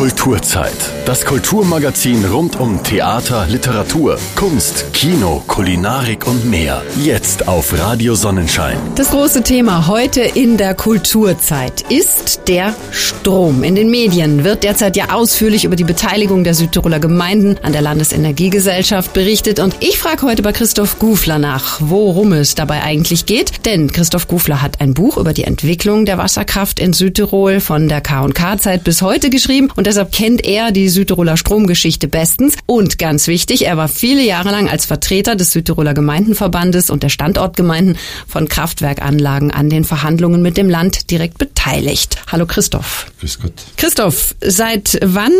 [0.00, 0.19] Kultur.
[0.20, 0.76] Kulturzeit.
[1.06, 6.82] Das Kulturmagazin rund um Theater, Literatur, Kunst, Kino, Kulinarik und mehr.
[7.02, 8.76] Jetzt auf Radio Sonnenschein.
[8.96, 13.64] Das große Thema heute in der Kulturzeit ist der Strom.
[13.64, 17.80] In den Medien wird derzeit ja ausführlich über die Beteiligung der Südtiroler Gemeinden an der
[17.80, 19.58] Landesenergiegesellschaft berichtet.
[19.58, 23.64] Und ich frage heute bei Christoph Gufler nach, worum es dabei eigentlich geht.
[23.64, 28.02] Denn Christoph Gufler hat ein Buch über die Entwicklung der Wasserkraft in Südtirol von der
[28.02, 32.56] K&K-Zeit bis heute geschrieben und deshalb kennt er die Südtiroler Stromgeschichte bestens.
[32.66, 37.08] Und ganz wichtig, er war viele Jahre lang als Vertreter des Südtiroler Gemeindenverbandes und der
[37.08, 37.96] Standortgemeinden
[38.26, 42.16] von Kraftwerkanlagen an den Verhandlungen mit dem Land direkt beteiligt.
[42.26, 43.06] Hallo Christoph.
[43.20, 43.52] Grüß Gott.
[43.76, 45.32] Christoph, seit wann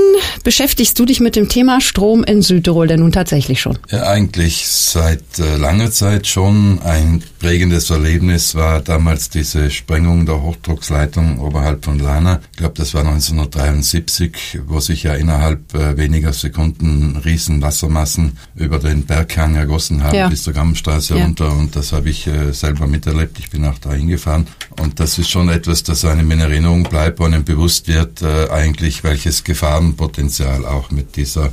[0.44, 3.78] beschäftigst du dich mit dem Thema Strom in Südtirol denn nun tatsächlich schon?
[3.90, 6.80] Ja, eigentlich seit äh, langer Zeit schon.
[6.82, 12.40] Ein prägendes Erlebnis war damals diese Sprengung der Hochdrucksleitung oberhalb von Lana.
[12.52, 18.78] Ich glaube, das war 1973, wo sich ja innerhalb äh, weniger Sekunden riesen Wassermassen über
[18.78, 20.28] den Berghang ergossen haben ja.
[20.28, 21.24] bis zur Gammenstraße ja.
[21.24, 21.50] runter.
[21.56, 23.38] Und das habe ich äh, selber miterlebt.
[23.38, 24.46] Ich bin auch da hingefahren.
[24.78, 28.50] Und das ist schon etwas, das einem in Erinnerung bleibt, wo einem bewusst wird, äh,
[28.50, 31.50] eigentlich welches Gefahrenpotenzial auch mit dieser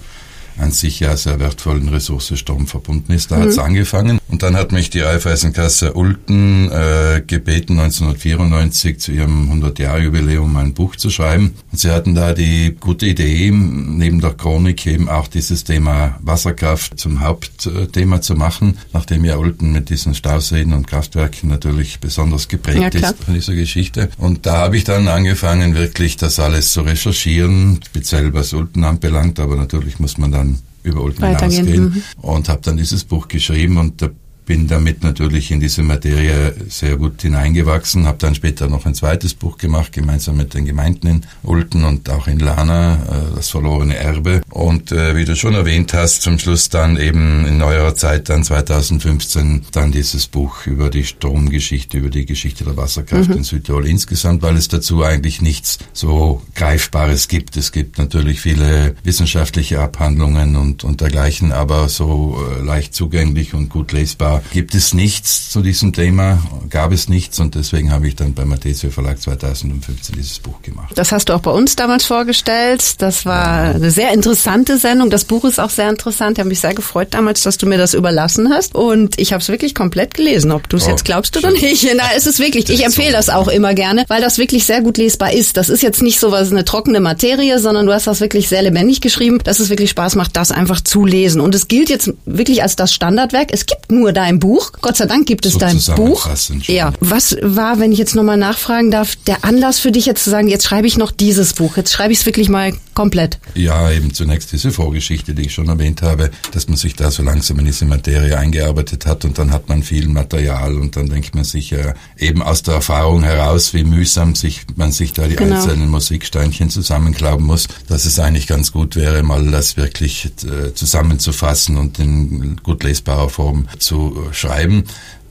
[0.58, 3.32] an sich ja sehr wertvollen Ressource Strom verbunden ist.
[3.32, 3.42] Da mhm.
[3.42, 4.20] hat es angefangen.
[4.30, 10.96] Und dann hat mich die Raiffeisenkasse Ulten äh, gebeten, 1994 zu ihrem 100-Jahr-Jubiläum ein Buch
[10.96, 11.54] zu schreiben.
[11.72, 17.00] Und sie hatten da die gute Idee, neben der Chronik eben auch dieses Thema Wasserkraft
[17.00, 22.96] zum Hauptthema zu machen, nachdem ja Ulten mit diesen Stauseen und Kraftwerken natürlich besonders geprägt
[22.96, 24.10] ja, ist von dieser Geschichte.
[24.18, 29.40] Und da habe ich dann angefangen, wirklich das alles zu recherchieren, speziell was Ulten anbelangt,
[29.40, 32.04] aber natürlich muss man dann über Olten hinausgehen mhm.
[32.22, 34.10] und habe dann dieses Buch geschrieben und da
[34.48, 39.34] bin damit natürlich in diese Materie sehr gut hineingewachsen, habe dann später noch ein zweites
[39.34, 43.98] Buch gemacht, gemeinsam mit den Gemeinden in Ulten und auch in Lana, äh, das verlorene
[43.98, 44.42] Erbe.
[44.50, 48.44] Und äh, wie du schon erwähnt hast, zum Schluss dann eben in neuerer Zeit, dann
[48.44, 53.38] 2015, dann dieses Buch über die Stromgeschichte, über die Geschichte der Wasserkraft mhm.
[53.38, 57.58] in Südtirol insgesamt, weil es dazu eigentlich nichts so Greifbares gibt.
[57.58, 63.68] Es gibt natürlich viele wissenschaftliche Abhandlungen und, und dergleichen, aber so äh, leicht zugänglich und
[63.68, 66.40] gut lesbar gibt es nichts zu diesem Thema,
[66.70, 70.92] gab es nichts und deswegen habe ich dann beim Mathesio Verlag 2015 dieses Buch gemacht.
[70.96, 73.02] Das hast du auch bei uns damals vorgestellt.
[73.02, 73.72] Das war ja.
[73.72, 75.10] eine sehr interessante Sendung.
[75.10, 76.38] Das Buch ist auch sehr interessant.
[76.38, 79.42] Ich habe mich sehr gefreut damals, dass du mir das überlassen hast und ich habe
[79.42, 80.52] es wirklich komplett gelesen.
[80.52, 81.88] Ob du es oh, jetzt glaubst oder nicht.
[81.96, 84.98] Na, es ist wirklich, ich empfehle das auch immer gerne, weil das wirklich sehr gut
[84.98, 85.58] lesbar ist.
[85.58, 88.62] Das ist jetzt nicht so was eine trockene Materie, sondern du hast das wirklich sehr
[88.62, 91.42] lebendig geschrieben, dass es wirklich Spaß macht, das einfach zu lesen.
[91.42, 93.50] Und es gilt jetzt wirklich als das Standardwerk.
[93.52, 94.72] Es gibt nur dein dein Buch.
[94.82, 96.28] Gott sei Dank gibt es dein Buch.
[96.68, 96.94] Ja.
[97.00, 100.48] Was war, wenn ich jetzt nochmal nachfragen darf, der Anlass für dich jetzt zu sagen,
[100.48, 103.38] jetzt schreibe ich noch dieses Buch, jetzt schreibe ich es wirklich mal komplett?
[103.54, 107.22] Ja, eben zunächst diese Vorgeschichte, die ich schon erwähnt habe, dass man sich da so
[107.22, 111.36] langsam in diese Materie eingearbeitet hat und dann hat man viel Material und dann denkt
[111.36, 115.36] man sich ja eben aus der Erfahrung heraus, wie mühsam sich man sich da die
[115.36, 115.58] genau.
[115.58, 121.78] einzelnen Musiksteinchen zusammenklauben muss, dass es eigentlich ganz gut wäre, mal das wirklich äh, zusammenzufassen
[121.78, 124.86] und in gut lesbarer Form zu schreiben.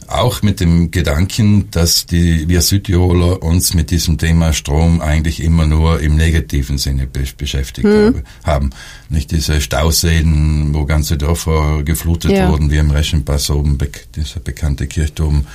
[0.08, 5.66] Auch mit dem Gedanken, dass die, wir Südtiroler uns mit diesem Thema Strom eigentlich immer
[5.66, 8.22] nur im negativen Sinne be beschäftigt mhm.
[8.44, 8.70] haben.
[9.08, 12.50] Nicht diese Stauseen, wo ganze Dörfer geflutet ja.
[12.50, 13.78] wurden, wie im Reschenpass oben,
[14.14, 15.46] dieser bekannte Kirchturm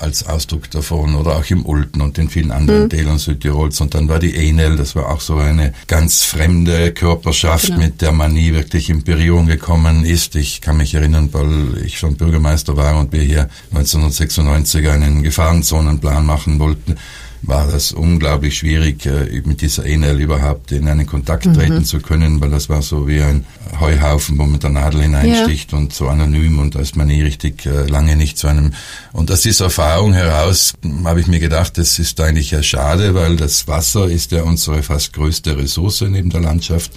[0.00, 2.90] als Ausdruck davon oder auch im Ulten und in vielen anderen mhm.
[2.90, 3.80] Tälern Südtirols.
[3.80, 7.78] Und dann war die Enel, das war auch so eine ganz fremde Körperschaft, genau.
[7.78, 10.36] mit der man nie wirklich in Berührung gekommen ist.
[10.36, 16.24] Ich kann mich erinnern, weil ich schon Bürgermeister war und wir hier 1996 einen Gefahrenzonenplan
[16.24, 16.96] machen wollten
[17.42, 21.54] war das unglaublich schwierig, äh, mit dieser Enel überhaupt in einen Kontakt mhm.
[21.54, 23.44] treten zu können, weil das war so wie ein
[23.80, 25.78] Heuhaufen, wo man der Nadel hineinsticht ja.
[25.78, 28.72] und so anonym und da ist man nie richtig äh, lange nicht zu einem.
[29.12, 33.36] Und aus dieser Erfahrung heraus habe ich mir gedacht, das ist eigentlich ja schade, weil
[33.36, 36.92] das Wasser ist ja unsere fast größte Ressource neben der Landschaft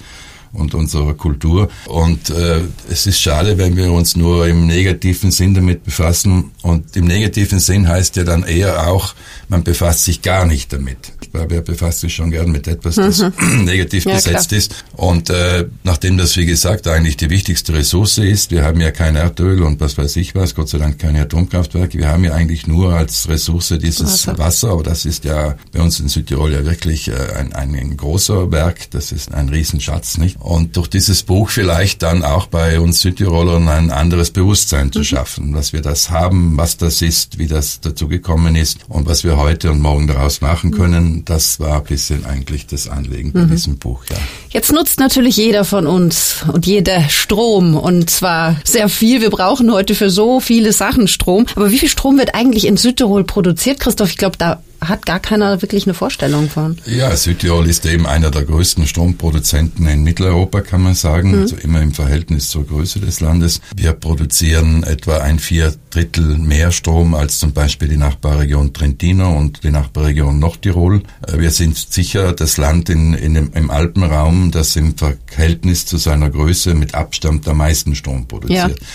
[0.55, 1.69] und unserer Kultur.
[1.85, 6.51] Und äh, es ist schade, wenn wir uns nur im negativen Sinn damit befassen.
[6.61, 9.15] Und im negativen Sinn heißt ja dann eher auch,
[9.49, 11.13] man befasst sich gar nicht damit.
[11.35, 13.63] Weil wer befasst sich schon gern mit etwas, das mhm.
[13.65, 14.59] negativ ja, besetzt klar.
[14.59, 14.85] ist.
[14.93, 19.15] Und äh, nachdem das, wie gesagt, eigentlich die wichtigste Ressource ist, wir haben ja kein
[19.15, 22.67] Erdöl und was weiß ich was, Gott sei Dank keine Atomkraftwerke, wir haben ja eigentlich
[22.67, 26.65] nur als Ressource dieses Wasser, Wasser aber das ist ja bei uns in Südtirol ja
[26.65, 30.39] wirklich äh, ein, ein großer Werk, das ist ein Riesenschatz, nicht?
[30.39, 35.03] und durch dieses Buch vielleicht dann auch bei uns Südtirolern ein anderes Bewusstsein zu mhm.
[35.03, 39.23] schaffen, dass wir das haben, was das ist, wie das dazu gekommen ist und was
[39.23, 41.24] wir heute und morgen daraus machen können.
[41.25, 43.49] Das war ein bisschen eigentlich das Anliegen bei mhm.
[43.49, 44.17] diesem Buch, ja.
[44.55, 49.19] Jetzt nutzt natürlich jeder von uns und jeder Strom und zwar sehr viel.
[49.19, 51.45] Wir brauchen heute für so viele Sachen Strom.
[51.55, 54.11] Aber wie viel Strom wird eigentlich in Südtirol produziert, Christoph?
[54.11, 56.77] Ich glaube, da hat gar keiner wirklich eine Vorstellung von.
[56.85, 61.41] Ja, Südtirol ist eben einer der größten Stromproduzenten in Mitteleuropa, kann man sagen, mhm.
[61.41, 63.61] also immer im Verhältnis zur Größe des Landes.
[63.75, 69.71] Wir produzieren etwa ein Viertel mehr Strom als zum Beispiel die Nachbarregion Trentino und die
[69.71, 71.01] Nachbarregion Nordtirol.
[71.27, 75.97] Äh, wir sind sicher das Land in, in dem, im Alpenraum, das im Verhältnis zu
[75.97, 78.79] seiner Größe mit Abstand am meisten Strom produziert.
[78.79, 78.85] Ja.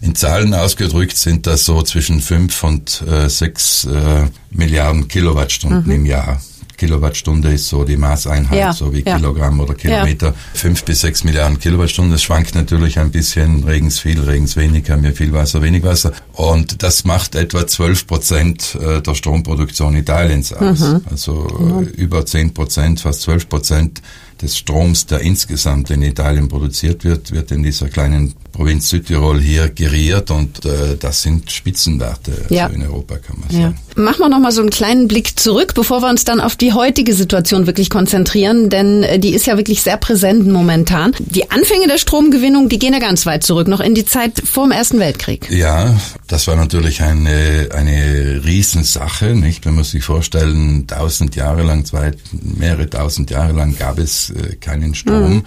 [0.00, 5.92] In Zahlen ausgedrückt sind das so zwischen fünf und äh, sechs äh, Milliarden Kilowattstunden mhm.
[5.92, 6.40] im Jahr.
[6.78, 9.16] Kilowattstunde ist so die Maßeinheit, ja, so wie ja.
[9.16, 10.28] Kilogramm oder Kilometer.
[10.28, 10.34] Ja.
[10.54, 12.12] Fünf bis sechs Milliarden Kilowattstunden.
[12.12, 13.64] Das schwankt natürlich ein bisschen.
[13.64, 16.12] Regens viel, Regens wenig, haben wir viel Wasser, wenig Wasser.
[16.32, 20.80] Und das macht etwa zwölf Prozent äh, der Stromproduktion Italiens aus.
[20.80, 21.00] Mhm.
[21.10, 21.84] Also mhm.
[21.88, 24.00] über zehn Prozent, fast zwölf Prozent
[24.42, 29.68] des Stroms, der insgesamt in Italien produziert wird, wird in dieser kleinen Provinz Südtirol hier
[29.68, 32.64] geriert und äh, das sind Spitzenwerte ja.
[32.66, 33.62] also in Europa, kann man sagen.
[33.62, 33.87] Ja.
[33.98, 37.14] Machen wir nochmal so einen kleinen Blick zurück, bevor wir uns dann auf die heutige
[37.14, 41.12] Situation wirklich konzentrieren, denn äh, die ist ja wirklich sehr präsent momentan.
[41.18, 44.66] Die Anfänge der Stromgewinnung, die gehen ja ganz weit zurück, noch in die Zeit vor
[44.68, 45.50] dem Ersten Weltkrieg.
[45.50, 45.96] Ja,
[46.28, 49.66] das war natürlich eine, eine Riesensache, nicht?
[49.66, 54.54] Wenn man sich vorstellen, tausend Jahre lang, zwei, mehrere tausend Jahre lang gab es äh,
[54.56, 55.34] keinen Strom.
[55.34, 55.44] Mhm.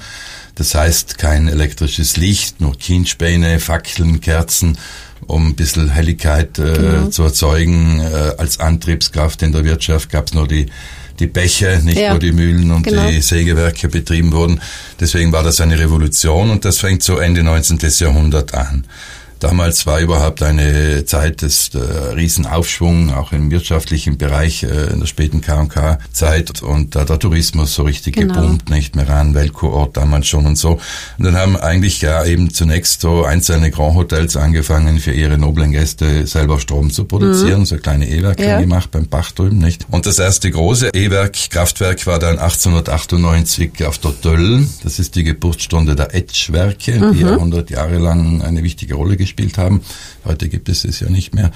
[0.56, 4.77] Das heißt kein elektrisches Licht, nur Kienspäne, Fackeln, Kerzen,
[5.27, 7.07] um ein bisschen Helligkeit äh, genau.
[7.07, 8.00] zu erzeugen.
[8.00, 10.68] Äh, als Antriebskraft in der Wirtschaft gab es nur die
[11.19, 12.15] die Bäche, nicht ja.
[12.15, 13.07] wo die Mühlen und genau.
[13.07, 14.59] die Sägewerke betrieben wurden.
[15.00, 17.79] Deswegen war das eine Revolution und das fängt so Ende 19.
[18.00, 18.85] Jahrhundert an.
[19.41, 21.79] Damals war überhaupt eine Zeit des äh,
[22.13, 27.81] Riesenaufschwung, auch im wirtschaftlichen Bereich äh, in der späten K&K-Zeit und da der Tourismus so
[27.81, 28.35] richtig genau.
[28.35, 30.79] geboomt, nicht mehr an, Weltkurort damals schon und so.
[31.17, 35.71] Und dann haben eigentlich ja eben zunächst so einzelne Grand Hotels angefangen, für ihre noblen
[35.71, 37.65] Gäste selber Strom zu produzieren, mhm.
[37.65, 38.61] so kleine E-Werke ja.
[38.61, 39.87] gemacht beim Bach drüben, nicht?
[39.89, 44.67] Und das erste große E-Werk, Kraftwerk war dann 1898 auf der Döll.
[44.83, 47.13] Das ist die Geburtsstunde der Etschwerke, mhm.
[47.13, 49.81] die ja 100 Jahre lang eine wichtige Rolle gespielt gespielt haben.
[50.25, 51.51] Heute gibt es es ja nicht mehr.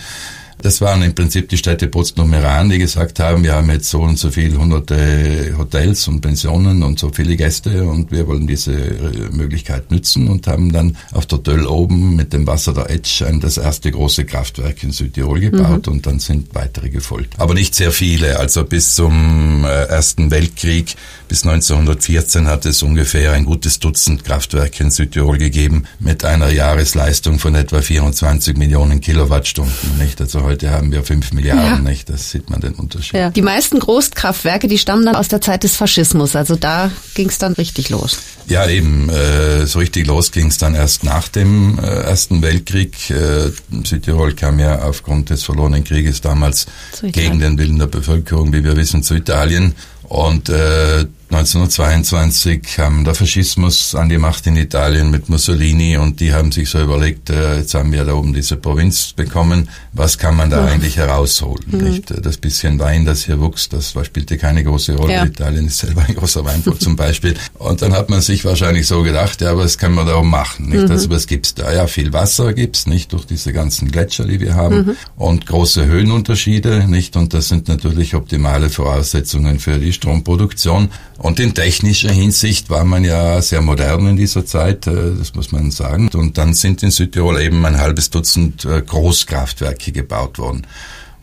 [0.61, 3.89] Das waren im Prinzip die Städte Potsdam und Meran, die gesagt haben, wir haben jetzt
[3.89, 8.47] so und so viele hunderte Hotels und Pensionen und so viele Gäste und wir wollen
[8.47, 12.89] diese äh, Möglichkeit nützen und haben dann auf der Döll oben mit dem Wasser der
[12.89, 15.93] Etsch ein, das erste große Kraftwerk in Südtirol gebaut mhm.
[15.93, 17.33] und dann sind weitere gefolgt.
[17.37, 20.95] Aber nicht sehr viele, also bis zum äh, Ersten Weltkrieg,
[21.27, 27.39] bis 1914 hat es ungefähr ein gutes Dutzend Kraftwerke in Südtirol gegeben mit einer Jahresleistung
[27.39, 29.97] von etwa 24 Millionen Kilowattstunden.
[29.97, 30.21] Nicht?
[30.21, 31.89] Also heute haben wir fünf Milliarden, ja.
[31.91, 32.09] nicht?
[32.09, 33.19] Das sieht man den Unterschied.
[33.19, 33.29] Ja.
[33.29, 36.35] Die meisten Großkraftwerke, die stammen dann aus der Zeit des Faschismus.
[36.35, 38.17] Also da ging es dann richtig los.
[38.47, 39.09] Ja, eben.
[39.09, 43.09] Äh, so richtig los ging es dann erst nach dem äh, Ersten Weltkrieg.
[43.09, 43.51] Äh,
[43.83, 46.67] Südtirol kam ja aufgrund des verlorenen Krieges damals
[47.01, 49.75] gegen den Willen der Bevölkerung, wie wir wissen, zu Italien.
[50.09, 56.33] Und äh, 1922 kam der Faschismus an die Macht in Italien mit Mussolini und die
[56.33, 60.35] haben sich so überlegt, äh, jetzt haben wir da oben diese Provinz bekommen, was kann
[60.35, 60.71] man da ja.
[60.71, 61.65] eigentlich herausholen?
[61.67, 61.77] Mhm.
[61.79, 62.13] Nicht?
[62.23, 65.13] Das bisschen Wein, das hier wuchs, das spielte keine große Rolle.
[65.13, 65.25] Ja.
[65.25, 67.33] Italien ist selber ein großer Weinbau zum Beispiel.
[67.55, 70.69] Und dann hat man sich wahrscheinlich so gedacht, ja, was kann man da oben machen?
[70.69, 70.85] Nicht?
[70.85, 70.91] Mhm.
[70.91, 71.73] Also was gibt's da?
[71.73, 74.95] Ja, viel Wasser gibt's, nicht durch diese ganzen Gletscher, die wir haben mhm.
[75.15, 77.17] und große Höhenunterschiede, nicht?
[77.17, 80.89] Und das sind natürlich optimale Voraussetzungen für die Stromproduktion.
[81.17, 85.51] Und in technischer Hinsicht war man ja sehr modern in dieser Zeit, äh, das muss
[85.51, 86.09] man sagen.
[86.13, 90.67] Und dann sind in Südtirol eben ein halbes Dutzend äh, Großkraftwerke gebaut worden.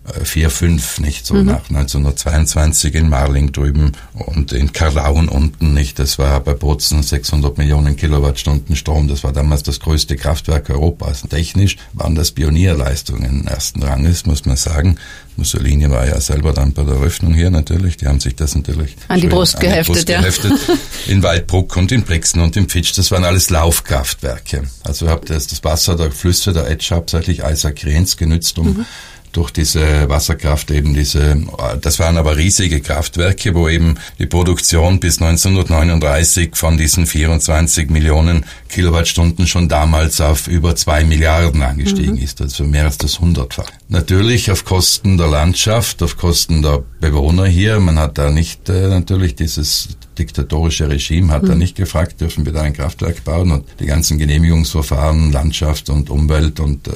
[0.04, 1.46] Äh, vier, fünf, nicht so mhm.
[1.46, 6.00] nach 1922 in Marling drüben und in Karlaun unten, nicht.
[6.00, 9.06] Das war bei Bozen 600 Millionen Kilowattstunden Strom.
[9.06, 11.22] Das war damals das größte Kraftwerk Europas.
[11.22, 14.96] Technisch waren das Pionierleistungen ersten Ranges, muss man sagen.
[15.36, 17.96] Mussolini war ja selber dann bei der Eröffnung hier natürlich.
[17.96, 20.18] Die haben sich das natürlich an die Brust geheftet, Brust ja.
[20.18, 20.52] geheftet.
[21.06, 22.98] in Waldbruck und in Brixen und in Fitsch.
[22.98, 24.64] Das waren alles Laufkraftwerke.
[24.82, 28.86] Also habt ihr das Wasser der Flüsse der Etsch hauptsächlich Isaac Rehns genützt, um mhm
[29.32, 31.42] durch diese Wasserkraft eben diese,
[31.80, 38.44] das waren aber riesige Kraftwerke, wo eben die Produktion bis 1939 von diesen 24 Millionen
[38.68, 42.22] Kilowattstunden schon damals auf über zwei Milliarden angestiegen mhm.
[42.22, 43.70] ist, also mehr als das hundertfach.
[43.88, 47.80] Natürlich auf Kosten der Landschaft, auf Kosten der Bewohner hier.
[47.80, 51.48] Man hat da nicht äh, natürlich dieses diktatorische Regime hat mhm.
[51.48, 56.10] da nicht gefragt, dürfen wir da ein Kraftwerk bauen und die ganzen Genehmigungsverfahren, Landschaft und
[56.10, 56.90] Umwelt und äh,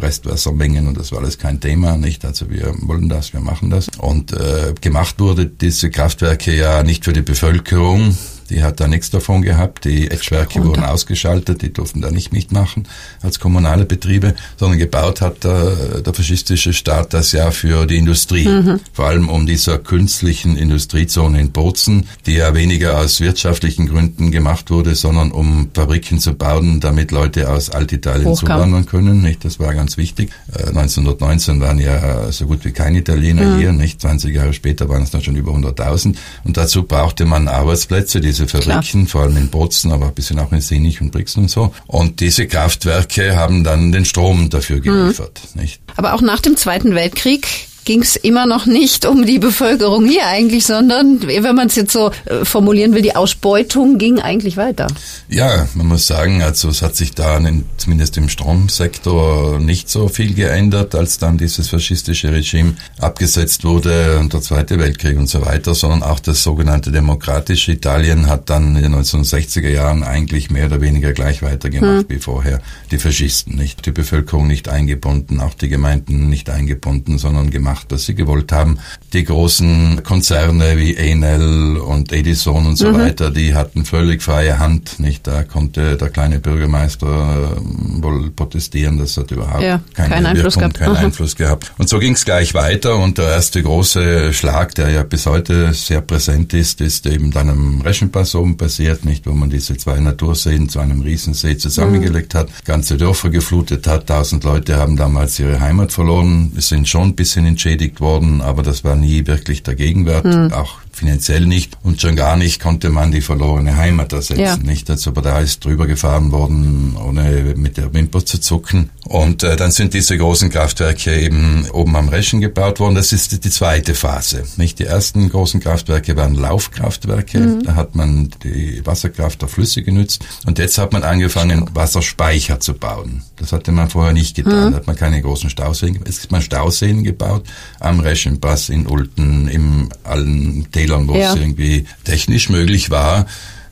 [0.00, 2.24] Restwassermengen und das war alles kein Thema, nicht?
[2.24, 3.88] Also wir wollen das, wir machen das.
[3.98, 8.16] Und äh, gemacht wurde diese Kraftwerke ja nicht für die Bevölkerung,
[8.50, 9.84] die hat da nichts davon gehabt.
[9.84, 12.86] Die Edgewerke wurden ausgeschaltet, die durften da nicht mitmachen
[13.22, 18.48] als kommunale Betriebe, sondern gebaut hat der, der faschistische Staat das ja für die Industrie.
[18.48, 18.80] Mhm.
[18.92, 24.70] Vor allem um dieser künstlichen Industriezone in Bozen, die ja weniger aus wirtschaftlichen Gründen gemacht
[24.70, 29.22] wurde, sondern um Fabriken zu bauen, damit Leute aus Altitalien zuwandern können.
[29.22, 29.44] Nicht?
[29.44, 30.30] Das war ganz wichtig.
[30.52, 33.58] Äh, 1919 waren ja so gut wie keine Italiener mhm.
[33.58, 34.00] hier, nicht?
[34.00, 36.16] 20 Jahre später waren es dann schon über 100.000.
[36.44, 39.06] Und dazu brauchte man Arbeitsplätze, diese diese Fabriken, Klar.
[39.06, 41.74] vor allem in Bozen, aber ein bisschen auch in Senich und Brixen und so.
[41.86, 44.82] Und diese Kraftwerke haben dann den Strom dafür mhm.
[44.82, 45.40] geliefert.
[45.54, 45.62] Mhm.
[45.62, 45.80] Nicht?
[45.96, 47.46] Aber auch nach dem Zweiten Weltkrieg
[47.84, 51.92] ging es immer noch nicht um die Bevölkerung hier eigentlich, sondern, wenn man es jetzt
[51.92, 54.86] so äh, formulieren will, die Ausbeutung ging eigentlich weiter.
[55.28, 60.08] Ja, man muss sagen, also es hat sich da in, zumindest im Stromsektor nicht so
[60.08, 65.44] viel geändert, als dann dieses faschistische Regime abgesetzt wurde und der Zweite Weltkrieg und so
[65.44, 70.66] weiter, sondern auch das sogenannte demokratische Italien hat dann in den 1960er Jahren eigentlich mehr
[70.66, 72.16] oder weniger gleich weitergemacht hm.
[72.16, 72.60] wie vorher.
[72.90, 77.86] Die Faschisten nicht, die Bevölkerung nicht eingebunden, auch die Gemeinden nicht eingebunden, sondern gemacht gemacht,
[77.90, 78.78] was sie gewollt haben.
[79.12, 82.98] Die großen Konzerne wie Enel und Edison und so mhm.
[82.98, 84.98] weiter, die hatten völlig freie Hand.
[84.98, 88.98] Nicht, da konnte der kleine Bürgermeister ähm, wohl protestieren.
[88.98, 90.96] Das hat überhaupt ja, keine kein Einfluss Wirkung, keinen mhm.
[90.96, 91.72] Einfluss gehabt.
[91.78, 92.96] Und so ging es gleich weiter.
[92.96, 97.50] Und der erste große Schlag, der ja bis heute sehr präsent ist, ist eben dann
[97.50, 102.38] am Reschenpass oben passiert, nicht, wo man diese zwei Naturseen zu einem Riesensee zusammengelegt mhm.
[102.38, 104.06] hat, ganze Dörfer geflutet hat.
[104.06, 106.52] Tausend Leute haben damals ihre Heimat verloren.
[106.56, 110.52] Sind schon ein bisschen in entschädigt worden, aber das war nie wirklich der Gegenwert, hm.
[110.52, 114.56] auch finanziell nicht und schon gar nicht konnte man die verlorene Heimat ersetzen, ja.
[114.56, 114.90] nicht?
[114.90, 118.90] Also aber da ist drüber gefahren worden, ohne mit der Wimper zu zucken.
[119.04, 122.94] Und äh, dann sind diese großen Kraftwerke eben oben am Reschen gebaut worden.
[122.94, 124.78] Das ist die zweite Phase, nicht?
[124.78, 127.40] Die ersten großen Kraftwerke waren Laufkraftwerke.
[127.40, 127.62] Mhm.
[127.64, 132.74] Da hat man die Wasserkraft der Flüsse genützt und jetzt hat man angefangen, Wasserspeicher zu
[132.74, 133.22] bauen.
[133.36, 134.68] Das hatte man vorher nicht getan.
[134.68, 134.70] Mhm.
[134.70, 135.98] Da hat man keine großen Stauseen.
[136.04, 137.44] Es ist mal Stauseen gebaut
[137.80, 141.32] am Reschenpass in Ulten, im allen Tälern, wo ja.
[141.32, 143.26] es irgendwie technisch möglich war,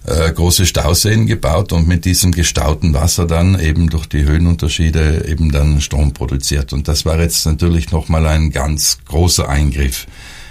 [0.07, 5.51] äh, große Stauseen gebaut und mit diesem gestauten Wasser dann eben durch die Höhenunterschiede eben
[5.53, 6.73] dann Strom produziert.
[6.73, 10.07] Und das war jetzt natürlich nochmal ein ganz großer Eingriff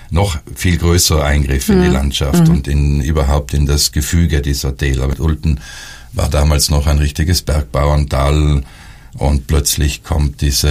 [0.10, 1.94] noch viel größerer Eingriff in die mhm.
[1.94, 2.54] Landschaft mhm.
[2.54, 5.10] und in überhaupt in das Gefüge dieser Täler.
[5.20, 5.60] Ulten
[6.14, 8.64] war damals noch ein richtiges Bergbauerntal
[9.18, 10.70] und plötzlich kommt diese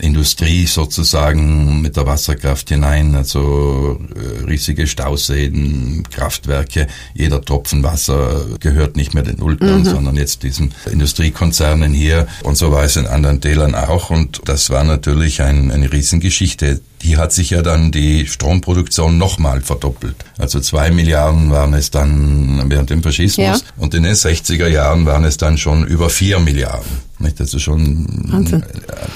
[0.00, 6.86] Industrie sozusagen mit der Wasserkraft hinein, also äh, riesige Stauseen, Kraftwerke.
[7.14, 9.84] Jeder Tropfen Wasser gehört nicht mehr den Ultern, mhm.
[9.86, 12.28] sondern jetzt diesen Industriekonzernen hier.
[12.44, 14.10] Und so war es in anderen Tälern auch.
[14.10, 19.62] Und das war natürlich ein, eine Riesengeschichte die hat sich ja dann die Stromproduktion nochmal
[19.62, 20.16] verdoppelt.
[20.38, 23.56] Also zwei Milliarden waren es dann während dem Faschismus ja.
[23.78, 27.10] und in den 60er Jahren waren es dann schon über vier Milliarden.
[27.18, 27.40] Nicht?
[27.40, 28.62] Also schon Wahnsinn.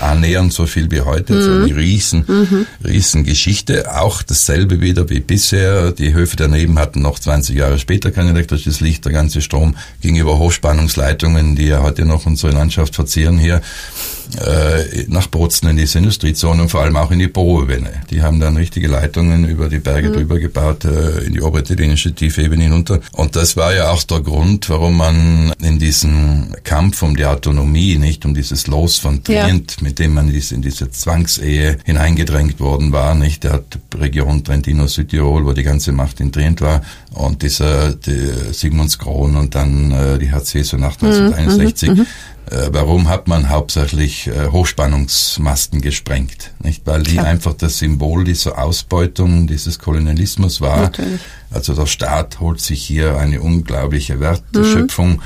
[0.01, 1.33] annähernd so viel wie heute.
[1.33, 1.39] Mhm.
[1.39, 2.67] Also eine riesen, mhm.
[2.85, 3.99] riesen Geschichte.
[3.99, 5.93] Auch dasselbe wieder wie bisher.
[5.93, 9.07] Die Höfe daneben hatten noch 20 Jahre später kein elektrisches Licht.
[9.07, 13.63] Der ganze Strom ging über Hochspannungsleitungen, die ja heute noch unsere Landschaft verzieren hier
[14.41, 17.91] äh, nach Bozen in diese Industriezone und vor allem auch in die Bohewenne.
[18.11, 20.15] Die haben dann richtige Leitungen über die Berge mhm.
[20.15, 23.01] drüber gebaut, äh, in die oberitalienische Tiefebene hinunter.
[23.13, 27.97] Und das war ja auch der Grund, warum man in diesen Kampf um die Autonomie,
[27.97, 29.85] nicht um dieses Los von Trient, ja.
[29.85, 33.45] mit dem man in diese Zwangsehe hineingedrängt worden war, nicht?
[33.45, 38.53] Der hat Region Trentino Südtirol, wo die ganze Macht in Trient war, und dieser die
[38.53, 41.91] Sigmundskron und dann äh, die HC so nach 1961.
[41.91, 41.95] Mhm.
[41.97, 42.07] Mhm.
[42.51, 46.53] Äh, warum hat man hauptsächlich äh, Hochspannungsmasten gesprengt?
[46.63, 47.27] Nicht, weil die Klar.
[47.27, 50.83] einfach das Symbol dieser Ausbeutung, dieses Kolonialismus war.
[50.83, 51.21] Natürlich.
[51.51, 55.13] Also der Staat holt sich hier eine unglaubliche Wertschöpfung.
[55.13, 55.23] Mhm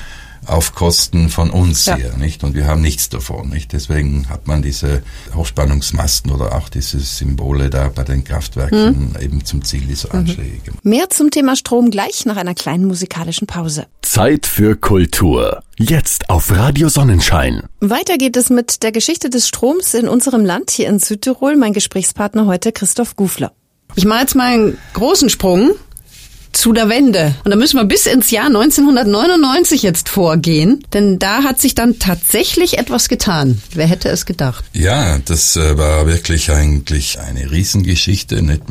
[0.49, 1.97] auf Kosten von uns ja.
[1.97, 2.45] hier, nicht?
[2.45, 3.73] Und wir haben nichts davon, nicht?
[3.73, 5.03] Deswegen hat man diese
[5.35, 9.17] Hochspannungsmasten oder auch diese Symbole da bei den Kraftwerken mhm.
[9.21, 10.21] eben zum Ziel dieser mhm.
[10.21, 10.85] Anschläge gemacht.
[10.85, 13.87] Mehr zum Thema Strom gleich nach einer kleinen musikalischen Pause.
[14.03, 15.63] Zeit für Kultur.
[15.77, 17.63] Jetzt auf Radio Sonnenschein.
[17.81, 21.57] Weiter geht es mit der Geschichte des Stroms in unserem Land hier in Südtirol.
[21.57, 23.53] Mein Gesprächspartner heute Christoph Gufler.
[23.95, 25.73] Ich mache jetzt mal einen großen Sprung
[26.53, 27.35] zu der Wende.
[27.45, 31.99] Und da müssen wir bis ins Jahr 1999 jetzt vorgehen, denn da hat sich dann
[31.99, 33.61] tatsächlich etwas getan.
[33.75, 34.65] Wer hätte es gedacht?
[34.73, 38.43] Ja, das äh, war wirklich eigentlich eine Riesengeschichte.
[38.43, 38.63] Nicht,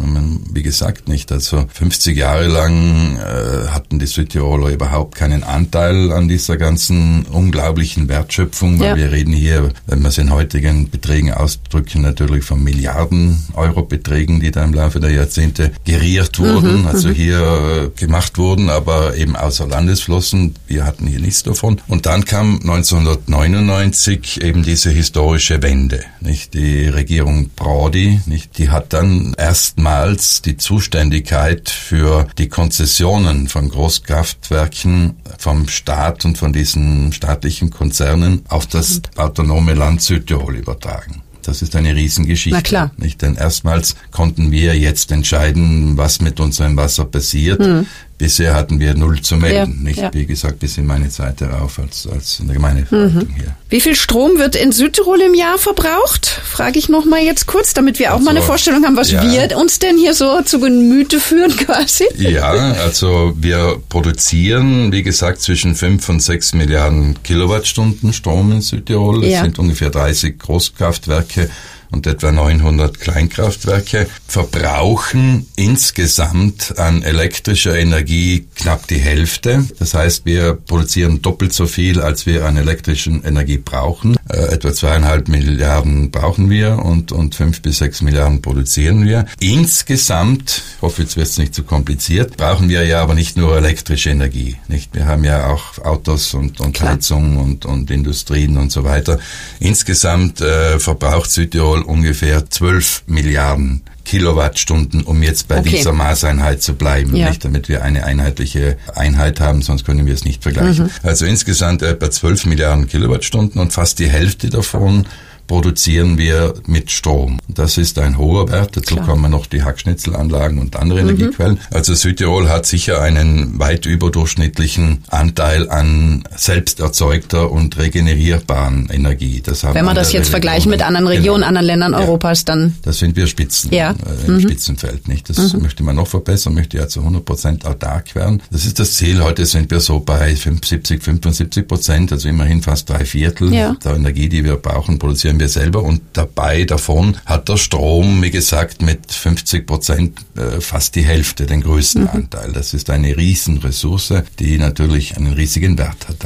[0.51, 1.31] wie gesagt, nicht.
[1.31, 8.10] Also 50 Jahre lang äh, hatten die Südtiroler überhaupt keinen Anteil an dieser ganzen unglaublichen
[8.10, 8.96] Wertschöpfung, weil ja.
[8.96, 14.39] wir reden hier, wenn wir es in heutigen Beträgen ausdrücken, natürlich von Milliarden Euro Beträgen,
[14.39, 17.13] die da im Laufe der Jahrzehnte geriert wurden, mhm, also mhm.
[17.13, 20.55] hier äh, gemacht wurden, aber eben außer Landesflossen.
[20.67, 21.81] Wir hatten hier nichts davon.
[21.88, 26.53] Und dann kam 1999 eben diese historische Wende, nicht?
[26.53, 28.57] Die Regierung Prodi, nicht?
[28.57, 36.53] Die hat dann erstmals die Zuständigkeit für die Konzessionen von Großkraftwerken vom Staat und von
[36.53, 41.24] diesen staatlichen Konzernen auf das autonome Land Südtirol übertragen.
[41.48, 42.58] Das ist eine Riesengeschichte.
[42.58, 42.92] Na klar.
[42.98, 43.22] Nicht?
[43.22, 47.63] Denn erstmals konnten wir jetzt entscheiden, was mit unserem Wasser passiert.
[47.63, 47.86] Hm.
[48.17, 49.75] Bisher hatten wir null zu melden.
[49.77, 50.13] Ja, nicht, ja.
[50.13, 53.36] wie gesagt, bis in meine Zeit darauf als, als in der Gemeindeverwaltung mhm.
[53.36, 53.55] hier.
[53.69, 56.25] Wie viel Strom wird in Südtirol im Jahr verbraucht?
[56.25, 59.12] Frage ich noch mal jetzt kurz, damit wir auch also, mal eine Vorstellung haben, was
[59.12, 59.21] ja.
[59.21, 62.05] wir uns denn hier so zu Gemüte führen quasi.
[62.17, 69.21] Ja, also wir produzieren, wie gesagt, zwischen fünf und sechs Milliarden Kilowattstunden Strom in Südtirol.
[69.21, 71.51] Das sind ungefähr 30 Großkraftwerke
[71.91, 79.65] und etwa 900 Kleinkraftwerke verbrauchen insgesamt an elektrischer Energie knapp die Hälfte.
[79.79, 84.17] Das heißt, wir produzieren doppelt so viel, als wir an elektrischen Energie brauchen.
[84.29, 89.25] Äh, etwa zweieinhalb Milliarden brauchen wir und, und fünf bis sechs Milliarden produzieren wir.
[89.39, 93.56] Insgesamt, ich hoffe, jetzt wird es nicht zu kompliziert, brauchen wir ja aber nicht nur
[93.56, 94.58] elektrische Energie.
[94.67, 94.94] Nicht?
[94.94, 99.20] Wir haben ja auch Autos und, und Heizung und, und Industrien und so weiter.
[99.60, 105.69] Insgesamt äh, verbraucht Südtirol Südtirol ungefähr 12 Milliarden Kilowattstunden, um jetzt bei okay.
[105.69, 107.27] dieser Maßeinheit zu bleiben, ja.
[107.27, 110.86] nicht, damit wir eine einheitliche Einheit haben, sonst können wir es nicht vergleichen.
[110.86, 110.91] Mhm.
[111.03, 115.05] Also insgesamt etwa 12 Milliarden Kilowattstunden und fast die Hälfte davon
[115.48, 117.39] produzieren wir mit Strom.
[117.48, 118.75] Das ist ein hoher Wert.
[118.77, 119.08] Dazu Klar.
[119.08, 121.10] kommen noch die Hackschnitzelanlagen und andere mhm.
[121.10, 121.60] Energiequellen.
[121.72, 129.42] Also Südtirol hat sicher einen weit überdurchschnittlichen Anteil an selbst erzeugter und regenerierbaren Energie.
[129.74, 131.48] Wenn man das jetzt vergleicht mit anderen Regionen, genau.
[131.48, 132.00] anderen Ländern ja.
[132.00, 132.75] Europas, dann...
[132.82, 133.92] Das sind wir Spitzen, ja.
[133.92, 134.42] äh, im mhm.
[134.42, 135.08] Spitzenfeld.
[135.08, 135.30] Nicht?
[135.30, 135.62] Das mhm.
[135.62, 138.42] möchte man noch verbessern, möchte ja zu 100 Prozent autark werden.
[138.51, 139.24] Das ist das Ziel.
[139.24, 143.75] Heute sind wir so bei 75, 75 Prozent, also immerhin fast drei Viertel ja.
[143.83, 148.21] der Energie, die wir brauchen, produzieren produzieren wir selber und dabei davon hat der Strom,
[148.21, 152.09] wie gesagt, mit 50 Prozent äh, fast die Hälfte, den größten mhm.
[152.09, 152.51] Anteil.
[152.53, 156.17] Das ist eine Riesenressource, die natürlich einen riesigen Wert hat.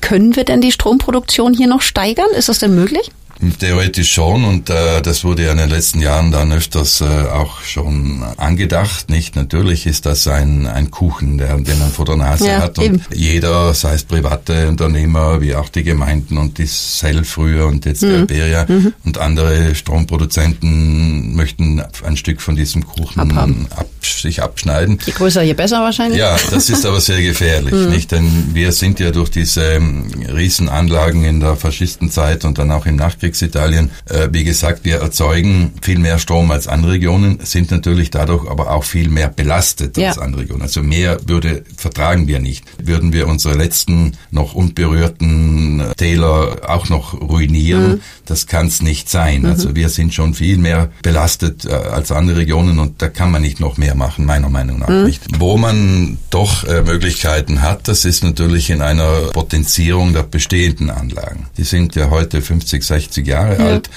[0.00, 2.30] Können wir denn die Stromproduktion hier noch steigern?
[2.36, 3.10] Ist das denn möglich?
[3.58, 7.60] Theoretisch schon und äh, das wurde ja in den letzten Jahren dann öfters äh, auch
[7.62, 9.10] schon angedacht.
[9.10, 12.78] Nicht natürlich ist das ein, ein Kuchen, der, den man vor der Nase ja, hat
[12.78, 13.00] und eben.
[13.14, 18.02] jeder, sei es private Unternehmer wie auch die Gemeinden und die Cell früher und jetzt
[18.02, 18.26] mhm.
[18.26, 18.92] Beria mhm.
[19.04, 24.98] und andere Stromproduzenten möchten ein Stück von diesem Kuchen ab, sich abschneiden.
[25.06, 26.18] Je größer, je besser wahrscheinlich.
[26.18, 27.90] Ja, das ist aber sehr gefährlich, mhm.
[27.90, 28.10] nicht?
[28.10, 32.96] Denn wir sind ja durch diese ähm, Riesenanlagen in der Faschistenzeit und dann auch im
[32.96, 33.90] Nachkrieg Nachkriegsitalien.
[34.06, 38.70] Äh, wie gesagt, wir erzeugen viel mehr Strom als andere Regionen, sind natürlich dadurch aber
[38.70, 40.08] auch viel mehr belastet ja.
[40.08, 40.62] als andere Regionen.
[40.62, 42.64] Also mehr würde vertragen wir nicht.
[42.82, 48.00] Würden wir unsere letzten noch unberührten äh, Täler auch noch ruinieren, mhm.
[48.26, 49.42] das kann es nicht sein.
[49.42, 49.46] Mhm.
[49.46, 53.42] Also wir sind schon viel mehr belastet äh, als andere Regionen und da kann man
[53.42, 55.04] nicht noch mehr machen, meiner Meinung nach mhm.
[55.04, 55.22] nicht.
[55.38, 61.46] Wo man doch äh, Möglichkeiten hat, das ist natürlich in einer Potenzierung der bestehenden Anlagen.
[61.56, 63.64] Die sind ja heute 50, 60 50 Jahre ja.
[63.66, 63.90] alt.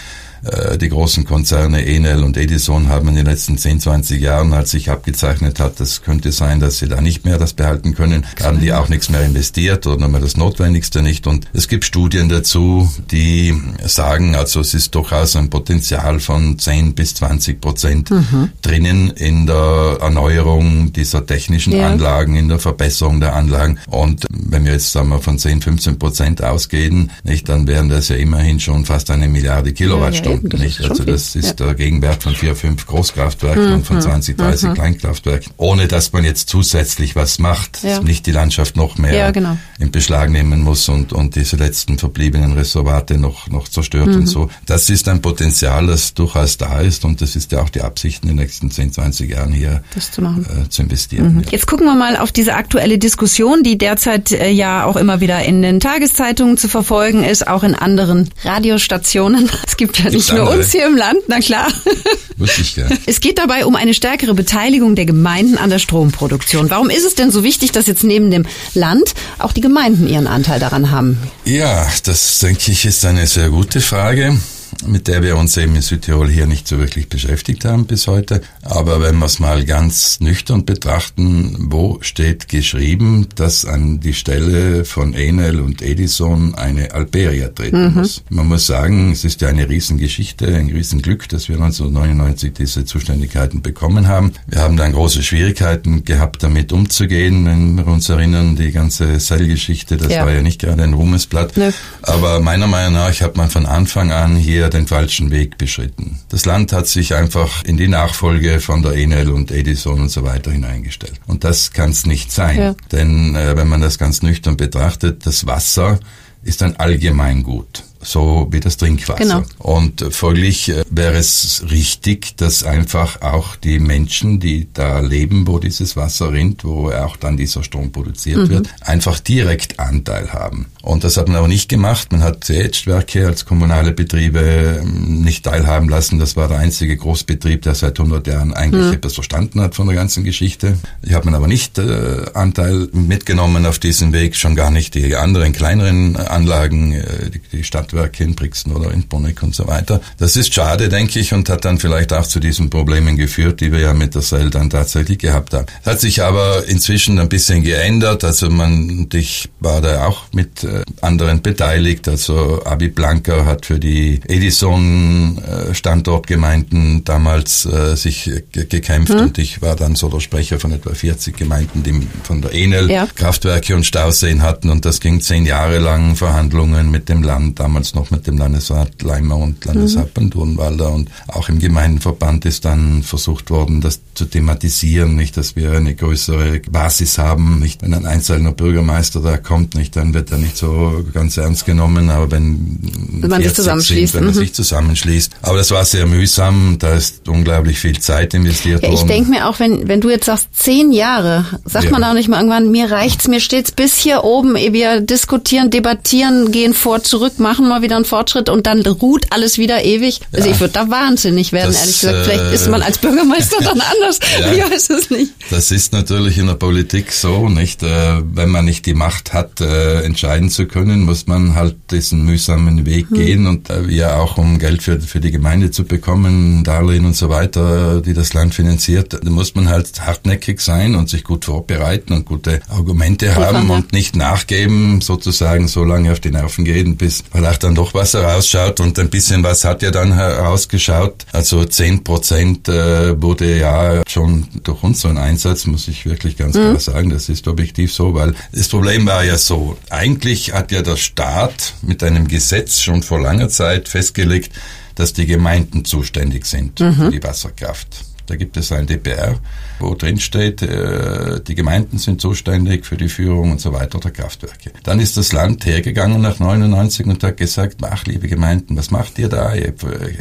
[0.43, 4.71] Äh, die großen Konzerne Enel und Edison haben in den letzten 10, 20 Jahren, als
[4.71, 8.59] sich abgezeichnet hat, das könnte sein, dass sie da nicht mehr das behalten können, haben
[8.59, 11.27] die auch nichts mehr investiert oder nur das Notwendigste nicht.
[11.27, 13.53] Und es gibt Studien dazu, die
[13.85, 18.49] sagen, also es ist durchaus ein Potenzial von 10 bis 20 Prozent mhm.
[18.61, 21.87] drinnen in der Erneuerung dieser technischen ja.
[21.87, 23.79] Anlagen, in der Verbesserung der Anlagen.
[23.87, 28.09] Und wenn wir jetzt sagen wir von 10, 15 Prozent ausgehen, nicht, dann wären das
[28.09, 30.30] ja immerhin schon fast eine Milliarde Kilowattstunden.
[30.30, 30.61] Ja, Stunden.
[30.61, 30.81] nicht?
[30.81, 31.65] Also das ist ja.
[31.65, 33.73] der Gegenwert von vier, fünf Großkraftwerken mhm.
[33.75, 34.73] und von 20, 30 mhm.
[34.73, 38.01] Kleinkraftwerken, ohne dass man jetzt zusätzlich was macht, ja.
[38.01, 39.57] nicht die Landschaft noch mehr ja, genau.
[39.79, 44.15] in Beschlag nehmen muss und, und diese letzten verbliebenen Reservate noch, noch zerstört mhm.
[44.15, 44.49] und so.
[44.65, 48.23] Das ist ein Potenzial, das durchaus da ist und das ist ja auch die Absicht
[48.23, 51.35] in den nächsten 10, 20 Jahren hier zu, äh, zu, investieren.
[51.35, 51.43] Mhm.
[51.49, 55.43] Jetzt gucken wir mal auf diese aktuelle Diskussion, die derzeit äh, ja auch immer wieder
[55.43, 59.49] in den Tageszeitungen zu verfolgen ist, auch in anderen Radiostationen.
[59.71, 61.67] Es gibt ja nicht Nicht nur uns hier im Land, na klar.
[62.37, 62.97] Wusste ich gern.
[63.05, 66.69] Es geht dabei um eine stärkere Beteiligung der Gemeinden an der Stromproduktion.
[66.69, 70.27] Warum ist es denn so wichtig, dass jetzt neben dem Land auch die Gemeinden ihren
[70.27, 71.17] Anteil daran haben?
[71.45, 74.37] Ja, das denke ich ist eine sehr gute Frage
[74.85, 78.41] mit der wir uns eben in Südtirol hier nicht so wirklich beschäftigt haben bis heute.
[78.61, 84.85] Aber wenn wir es mal ganz nüchtern betrachten, wo steht geschrieben, dass an die Stelle
[84.85, 87.93] von Enel und Edison eine Alperia treten mhm.
[87.95, 88.23] muss?
[88.29, 93.61] Man muss sagen, es ist ja eine Riesengeschichte, ein Riesenglück, dass wir 1999 diese Zuständigkeiten
[93.61, 94.33] bekommen haben.
[94.47, 99.97] Wir haben dann große Schwierigkeiten gehabt, damit umzugehen, wenn wir uns erinnern, die ganze Cell-Geschichte,
[99.97, 100.25] das ja.
[100.25, 101.57] war ja nicht gerade ein Ruhmesblatt.
[101.57, 101.71] Nö.
[102.01, 106.19] Aber meiner Meinung nach hat man von Anfang an hier den falschen Weg beschritten.
[106.29, 110.23] Das Land hat sich einfach in die Nachfolge von der Enel und Edison und so
[110.23, 111.19] weiter hineingestellt.
[111.27, 112.57] Und das kann es nicht sein.
[112.57, 112.75] Ja.
[112.91, 115.99] Denn äh, wenn man das ganz nüchtern betrachtet, das Wasser
[116.43, 119.23] ist ein Allgemeingut so wie das Trinkwasser.
[119.23, 119.43] Genau.
[119.57, 125.59] Und folglich äh, wäre es richtig, dass einfach auch die Menschen, die da leben, wo
[125.59, 128.49] dieses Wasser rinnt, wo auch dann dieser Strom produziert mhm.
[128.49, 130.67] wird, einfach direkt Anteil haben.
[130.81, 132.11] Und das hat man aber nicht gemacht.
[132.11, 136.19] Man hat Ätzstwerke als kommunale Betriebe ähm, nicht teilhaben lassen.
[136.19, 138.93] Das war der einzige Großbetrieb, der seit 100 Jahren eigentlich mhm.
[138.93, 140.77] etwas verstanden hat von der ganzen Geschichte.
[141.03, 145.15] Die hat man aber nicht äh, Anteil mitgenommen auf diesem Weg, schon gar nicht die
[145.15, 149.67] anderen kleineren Anlagen, äh, die, die Stadt Kraftwerke in Brixen oder in Bonneck und so
[149.67, 150.01] weiter.
[150.17, 153.71] Das ist schade, denke ich, und hat dann vielleicht auch zu diesen Problemen geführt, die
[153.71, 155.65] wir ja mit der Cell dann tatsächlich gehabt haben.
[155.85, 158.23] Hat sich aber inzwischen ein bisschen geändert.
[158.23, 162.07] Also man, ich war da auch mit äh, anderen beteiligt.
[162.07, 169.19] Also Abi Blanker hat für die Edison äh, Standortgemeinden damals äh, sich gekämpft hm.
[169.19, 172.89] und ich war dann so der Sprecher von etwa 40 Gemeinden, die von der Enel
[172.89, 173.07] ja.
[173.13, 177.80] Kraftwerke und Stauseen hatten und das ging zehn Jahre lang Verhandlungen mit dem Land damals
[177.81, 180.29] damals noch mit dem Landesrat Leimer und Landesrat mhm.
[180.29, 185.71] Durnwalder und auch im Gemeindeverband ist dann versucht worden, das zu thematisieren, nicht, dass wir
[185.71, 190.37] eine größere Basis haben, nicht, wenn ein einzelner Bürgermeister da kommt, nicht, dann wird er
[190.37, 192.79] nicht so ganz ernst genommen, aber wenn,
[193.21, 194.39] wenn man sich zusammenschließt, sind, wenn man mhm.
[194.39, 195.31] sich zusammenschließt.
[195.41, 199.01] Aber das war sehr mühsam, da ist unglaublich viel Zeit investiert ja, worden.
[199.01, 201.91] Ich denke mir auch, wenn, wenn du jetzt sagst, zehn Jahre, sagt ja.
[201.91, 206.51] man auch nicht mal irgendwann, mir reicht's, mir steht's bis hier oben, wir diskutieren, debattieren,
[206.51, 210.19] gehen vor, zurück, machen mal wieder einen Fortschritt und dann ruht alles wieder ewig.
[210.31, 210.53] Also ja.
[210.53, 212.25] ich würde da wahnsinnig werden, das, ehrlich gesagt.
[212.25, 214.19] Vielleicht ist man als Bürgermeister dann anders.
[214.39, 215.31] Ja, ich weiß es nicht.
[215.49, 217.81] Das ist natürlich in der Politik so, nicht?
[217.83, 222.25] Äh, wenn man nicht die Macht hat, äh, entscheiden zu können, muss man halt diesen
[222.25, 223.17] mühsamen Weg hm.
[223.17, 227.15] gehen und äh, ja auch um Geld für, für die Gemeinde zu bekommen, Darlehen und
[227.15, 231.45] so weiter, die das Land finanziert, da muss man halt hartnäckig sein und sich gut
[231.45, 236.97] vorbereiten und gute Argumente haben und nicht nachgeben, sozusagen so lange auf die Nerven gehen,
[236.97, 241.25] bis vielleicht dann doch was herausschaut und ein bisschen was hat ja dann herausgeschaut.
[241.31, 246.61] Also zehn Prozent äh, wurde ja schon durch unseren Einsatz, muss ich wirklich ganz mhm.
[246.61, 250.81] klar sagen, das ist objektiv so, weil das Problem war ja so, eigentlich hat ja
[250.81, 254.51] der Staat mit einem Gesetz schon vor langer Zeit festgelegt,
[254.95, 256.93] dass die Gemeinden zuständig sind mhm.
[256.93, 257.87] für die Wasserkraft.
[258.27, 259.39] Da gibt es ein DPR
[259.81, 264.11] wo drin steht, äh, die Gemeinden sind zuständig für die Führung und so weiter der
[264.11, 264.71] Kraftwerke.
[264.83, 269.17] Dann ist das Land hergegangen nach 99 und hat gesagt, ach liebe Gemeinden, was macht
[269.19, 269.53] ihr da?
[269.53, 269.73] Ihr,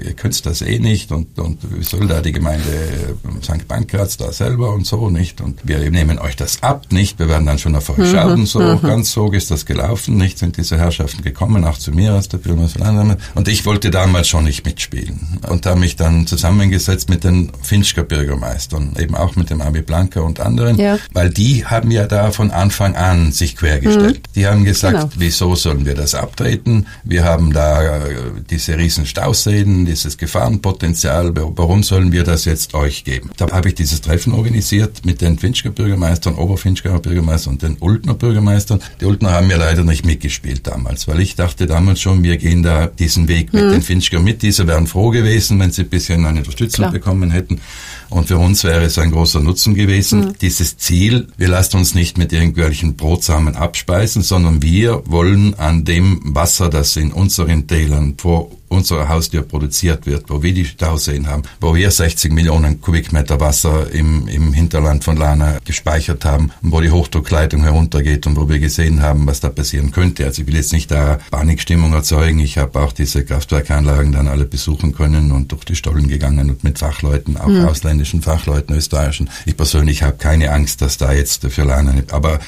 [0.04, 3.66] ihr könnt das eh nicht und, und wie soll da die Gemeinde äh, St.
[3.68, 7.18] Pankraz da selber und so nicht und wir nehmen euch das ab, nicht?
[7.18, 8.82] Wir werden dann schon auf euch mhm, schauen, so mhm.
[8.82, 10.38] ganz so ist das gelaufen, nicht?
[10.38, 12.60] Sind diese Herrschaften gekommen, auch zu mir aus der Firma
[13.34, 18.02] und ich wollte damals schon nicht mitspielen und habe mich dann zusammengesetzt mit den Finchker
[18.02, 20.98] Bürgermeistern, eben auch mit dem Abi Blanca und anderen, ja.
[21.12, 24.18] weil die haben ja da von Anfang an sich quergestellt.
[24.18, 24.32] Mhm.
[24.34, 25.10] Die haben gesagt, genau.
[25.16, 26.86] wieso sollen wir das abtreten?
[27.04, 28.14] Wir haben da äh,
[28.48, 33.30] diese riesen Stauseen, dieses Gefahrenpotenzial, warum sollen wir das jetzt euch geben?
[33.36, 38.14] Da habe ich dieses Treffen organisiert mit den Finchker Bürgermeistern, Oberfinchker Bürgermeistern und den Ultner
[38.14, 38.80] Bürgermeistern.
[39.00, 42.62] Die Ultner haben mir leider nicht mitgespielt damals, weil ich dachte damals schon, wir gehen
[42.62, 43.70] da diesen Weg mit mhm.
[43.70, 44.42] den Finchker mit.
[44.42, 46.92] Diese wären froh gewesen, wenn sie ein bisschen eine Unterstützung Klar.
[46.92, 47.60] bekommen hätten.
[48.10, 50.20] Und für uns wäre es ein großer Nutzen gewesen.
[50.20, 50.34] Mhm.
[50.40, 56.20] Dieses Ziel, wir lassen uns nicht mit irgendwelchen Brotsamen abspeisen, sondern wir wollen an dem
[56.24, 61.42] Wasser, das in unseren Tälern vor unserer Haustür produziert wird, wo wir die Stauseen haben,
[61.60, 66.80] wo wir 60 Millionen Kubikmeter Wasser im, im Hinterland von Lana gespeichert haben und wo
[66.80, 70.24] die Hochdruckleitung heruntergeht und wo wir gesehen haben, was da passieren könnte.
[70.24, 72.38] Also ich will jetzt nicht da Panikstimmung erzeugen.
[72.38, 76.62] Ich habe auch diese Kraftwerkanlagen dann alle besuchen können und durch die Stollen gegangen und
[76.62, 77.64] mit Fachleuten, auch mhm.
[77.64, 79.30] ausländischen Fachleuten, österreichischen.
[79.46, 82.38] Ich persönlich habe keine Angst, dass da jetzt für Lana, aber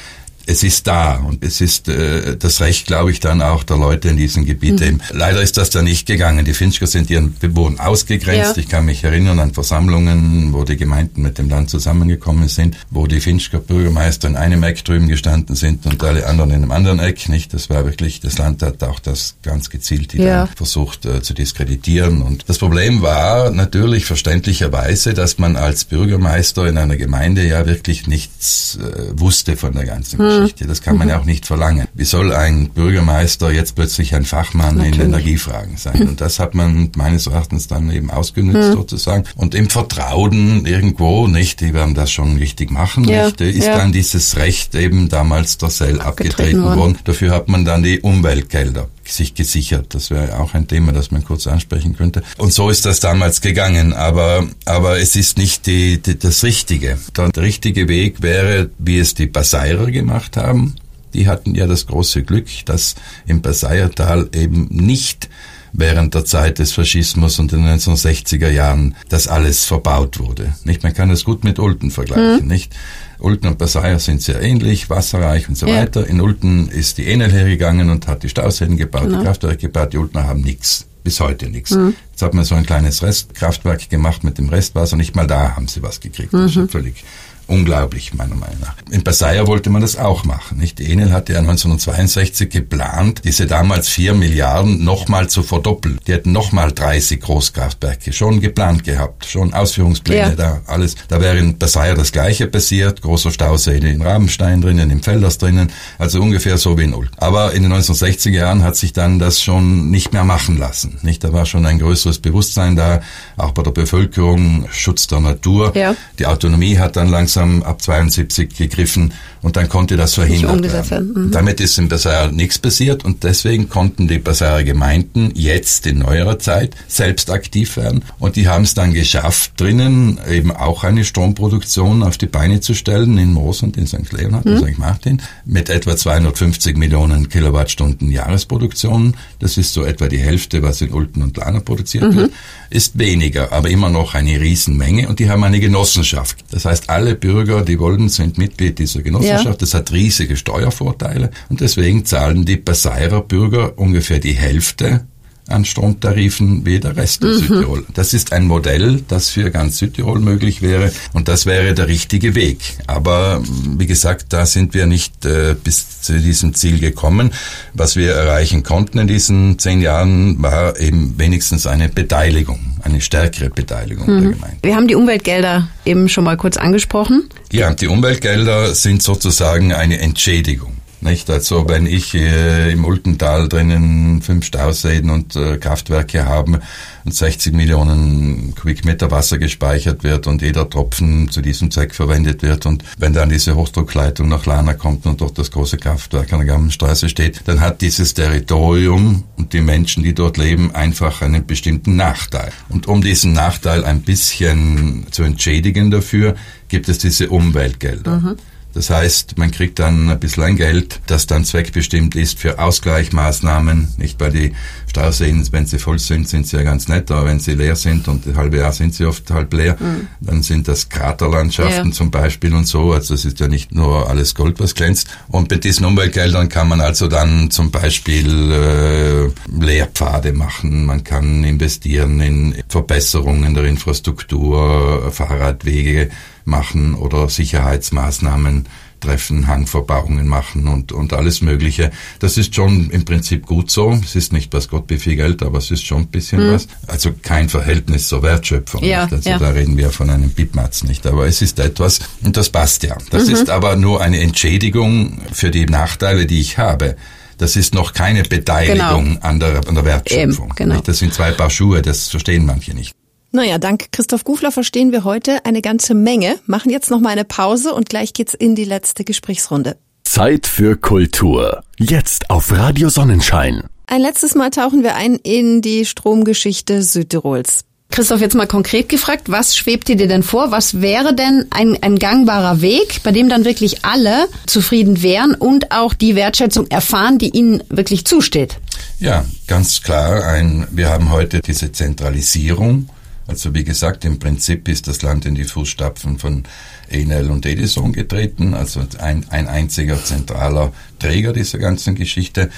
[0.45, 4.09] es ist da und es ist äh, das Recht, glaube ich, dann auch der Leute
[4.09, 4.81] in diesem Gebiet.
[4.81, 4.99] Mhm.
[5.11, 6.43] Leider ist das da nicht gegangen.
[6.43, 8.57] Die Finchker sind ihren Bewohnern ausgegrenzt.
[8.57, 8.61] Ja.
[8.61, 13.07] Ich kann mich erinnern an Versammlungen, wo die Gemeinden mit dem Land zusammengekommen sind, wo
[13.07, 16.99] die Finchker Bürgermeister in einem Eck drüben gestanden sind und alle anderen in einem anderen
[16.99, 17.29] Eck.
[17.29, 20.47] Nicht, das war wirklich, das Land hat auch das ganz gezielt ja.
[20.55, 22.21] versucht äh, zu diskreditieren.
[22.21, 28.07] Und das Problem war natürlich verständlicherweise, dass man als Bürgermeister in einer Gemeinde ja wirklich
[28.07, 30.32] nichts äh, wusste von der ganzen hm.
[30.41, 30.67] Geschichte.
[30.67, 31.87] Das kann man ja auch nicht verlangen.
[31.93, 34.99] Wie soll ein Bürgermeister jetzt plötzlich ein Fachmann Natürlich.
[34.99, 36.07] in Energiefragen sein?
[36.07, 38.73] Und das hat man meines Erachtens dann eben ausgenutzt hm.
[38.73, 39.23] sozusagen.
[39.35, 43.25] Und im Vertrauen irgendwo, nicht, die werden das schon richtig machen, ja.
[43.25, 43.77] nicht, ist ja.
[43.77, 46.79] dann dieses Recht eben damals der Sell abgetreten, worden.
[46.79, 46.97] worden.
[47.03, 49.93] Dafür hat man dann die Umweltgelder sich gesichert.
[49.93, 52.23] Das wäre auch ein Thema, das man kurz ansprechen könnte.
[52.37, 53.93] Und so ist das damals gegangen.
[53.93, 56.97] Aber, aber es ist nicht die, die, das Richtige.
[57.17, 60.75] Der richtige Weg wäre, wie es die Baseirer gemacht haben.
[61.13, 62.95] Die hatten ja das große Glück, dass
[63.27, 65.29] im Baseiertal eben nicht
[65.73, 70.53] während der Zeit des Faschismus und in den 1960er Jahren das alles verbaut wurde.
[70.63, 70.83] Nicht?
[70.83, 72.47] Man kann es gut mit Ulten vergleichen, mhm.
[72.47, 72.73] nicht?
[73.19, 75.77] Ulten und Passaia sind sehr ähnlich, wasserreich und so ja.
[75.77, 76.05] weiter.
[76.07, 79.19] In Ulten ist die Enel hergegangen und hat die Stauseen gebaut, genau.
[79.19, 79.93] die Kraftwerke gebaut.
[79.93, 81.71] Die Ultner haben nichts bis heute nichts.
[81.71, 81.95] Mhm.
[82.11, 84.95] Jetzt hat man so ein kleines Restkraftwerk gemacht mit dem Restwasser.
[84.95, 86.33] Nicht mal da haben sie was gekriegt.
[86.33, 86.69] Das ist mhm.
[86.69, 87.03] völlig
[87.47, 88.75] unglaublich, meiner Meinung nach.
[88.89, 90.57] In Passaia wollte man das auch machen.
[90.57, 90.79] Nicht?
[90.79, 95.99] Die Enel hatte ja 1962 geplant, diese damals vier Milliarden nochmal zu verdoppeln.
[96.07, 100.35] Die hätten nochmal 30 Großkraftwerke schon geplant gehabt, schon Ausführungspläne ja.
[100.35, 100.95] da, alles.
[101.07, 105.71] Da wäre in Passaia das Gleiche passiert, großer Stausee in Rabenstein drinnen, im Felders drinnen,
[105.99, 107.09] also ungefähr so wie Null.
[107.17, 110.99] Aber in den 1960er Jahren hat sich dann das schon nicht mehr machen lassen.
[111.01, 111.23] Nicht?
[111.23, 113.01] Da war schon ein größeres Bewusstsein da,
[113.37, 115.75] auch bei der Bevölkerung, Schutz der Natur.
[115.75, 115.95] Ja.
[116.19, 121.13] Die Autonomie hat dann langsam langsam ab 72 gegriffen und dann konnte das verhindert werden.
[121.13, 121.31] Mhm.
[121.31, 126.39] Damit ist in Basar nichts passiert und deswegen konnten die Basarer Gemeinden jetzt in neuerer
[126.39, 132.03] Zeit selbst aktiv werden und die haben es dann geschafft, drinnen eben auch eine Stromproduktion
[132.03, 134.11] auf die Beine zu stellen in Moos und in St.
[134.11, 134.59] Leonhard, mhm.
[134.59, 134.77] St.
[134.77, 139.15] Martin, mit etwa 250 Millionen Kilowattstunden Jahresproduktion.
[139.39, 142.15] Das ist so etwa die Hälfte, was in Ulten und Lana produziert mhm.
[142.15, 142.31] wird.
[142.69, 146.37] Ist weniger, aber immer noch eine Riesenmenge und die haben eine Genossenschaft.
[146.51, 149.45] Das heißt, alle Bürger, die wollen, sind Mitglied dieser Genossenschaft.
[149.45, 149.53] Ja.
[149.53, 155.07] Das hat riesige Steuervorteile und deswegen zahlen die Passairer Bürger ungefähr die Hälfte
[155.47, 157.33] an Stromtarifen wie der Rest mhm.
[157.33, 157.85] Südtirol.
[157.93, 162.35] Das ist ein Modell, das für ganz Südtirol möglich wäre und das wäre der richtige
[162.35, 162.59] Weg.
[162.87, 163.41] Aber
[163.77, 167.31] wie gesagt, da sind wir nicht äh, bis zu diesem Ziel gekommen.
[167.73, 173.49] Was wir erreichen konnten in diesen zehn Jahren war eben wenigstens eine Beteiligung, eine stärkere
[173.49, 174.21] Beteiligung mhm.
[174.21, 174.57] der Gemeinde.
[174.61, 177.29] Wir haben die Umweltgelder eben schon mal kurz angesprochen.
[177.51, 180.72] Ja, die Umweltgelder sind sozusagen eine Entschädigung.
[181.03, 181.29] Nicht?
[181.29, 186.61] Also wenn ich äh, im Ultental drinnen fünf Stauseen und äh, Kraftwerke habe
[187.03, 192.65] und 60 Millionen Kubikmeter Wasser gespeichert wird und jeder Tropfen zu diesem Zweck verwendet wird
[192.65, 196.47] und wenn dann diese Hochdruckleitung nach Lana kommt und dort das große Kraftwerk an der
[196.47, 201.97] Gammenstraße steht, dann hat dieses Territorium und die Menschen, die dort leben, einfach einen bestimmten
[201.97, 202.51] Nachteil.
[202.69, 206.35] Und um diesen Nachteil ein bisschen zu entschädigen dafür,
[206.69, 208.19] gibt es diese Umweltgelder.
[208.19, 208.37] Mhm.
[208.73, 213.93] Das heißt, man kriegt dann ein bisschen Geld, das dann zweckbestimmt ist für Ausgleichsmaßnahmen.
[213.97, 214.53] Nicht bei die
[214.89, 218.07] Stauseen, wenn sie voll sind, sind sie ja ganz nett, aber wenn sie leer sind
[218.07, 220.07] und das halbe Jahr sind sie oft halb leer, mhm.
[220.21, 221.91] dann sind das Kraterlandschaften ja.
[221.91, 222.93] zum Beispiel und so.
[222.93, 225.07] Also es ist ja nicht nur alles Gold, was glänzt.
[225.27, 231.43] Und mit diesen Umweltgeldern kann man also dann zum Beispiel äh, Lehrpfade machen, man kann
[231.43, 236.09] investieren in Verbesserungen der Infrastruktur, Fahrradwege,
[236.45, 238.65] machen oder Sicherheitsmaßnahmen
[239.03, 241.91] treffen, Hangverbauungen machen und, und alles Mögliche.
[242.19, 243.91] Das ist schon im Prinzip gut so.
[244.03, 246.53] Es ist nicht was Gott befehlt, aber es ist schon ein bisschen hm.
[246.53, 246.67] was.
[246.87, 248.83] Also kein Verhältnis zur Wertschöpfung.
[248.83, 249.37] Ja, also ja.
[249.37, 251.05] da reden wir von einem Bitmatz nicht.
[251.05, 252.97] Aber es ist etwas und das passt ja.
[253.09, 253.33] Das mhm.
[253.33, 256.95] ist aber nur eine Entschädigung für die Nachteile, die ich habe.
[257.37, 259.19] Das ist noch keine Beteiligung genau.
[259.21, 260.45] an, der, an der Wertschöpfung.
[260.45, 260.81] Eben, genau.
[260.81, 262.95] Das sind zwei Paar Schuhe, das verstehen manche nicht.
[263.35, 267.25] Naja, dank Christoph Gufler verstehen wir heute eine ganze Menge, machen jetzt noch mal eine
[267.25, 269.75] Pause und gleich geht's in die letzte Gesprächsrunde.
[270.03, 271.63] Zeit für Kultur.
[271.79, 273.63] Jetzt auf Radio Sonnenschein.
[273.87, 277.65] Ein letztes Mal tauchen wir ein in die Stromgeschichte Südtirols.
[277.89, 280.51] Christoph, jetzt mal konkret gefragt, was schwebt dir denn vor?
[280.51, 285.71] Was wäre denn ein, ein gangbarer Weg, bei dem dann wirklich alle zufrieden wären und
[285.71, 288.59] auch die Wertschätzung erfahren, die ihnen wirklich zusteht?
[288.99, 290.23] Ja, ganz klar.
[290.23, 292.89] Ein, wir haben heute diese Zentralisierung
[293.27, 296.43] Also wie gesagt, im Prinzip ist das Land in die Fußstapfen von
[296.89, 302.49] Enel und Edison getreten, also ein, ein einziger zentraler Träger dieser ganzen Geschichte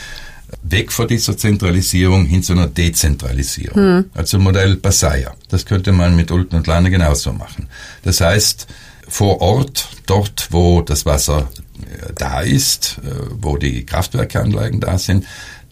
[0.64, 3.76] weg von dieser Zentralisierung hin zu einer Dezentralisierung.
[3.76, 4.06] Hm.
[4.14, 5.36] Also Modell Passaia.
[5.50, 7.68] Das könnte man mit Ulten und Lane genauso machen.
[8.04, 8.68] Das heißt,
[9.08, 11.50] vor Ort, dort wo das Wasser
[11.82, 13.10] äh, da ist, äh,
[13.42, 15.26] wo die Kraftwerkeanlagen da sind,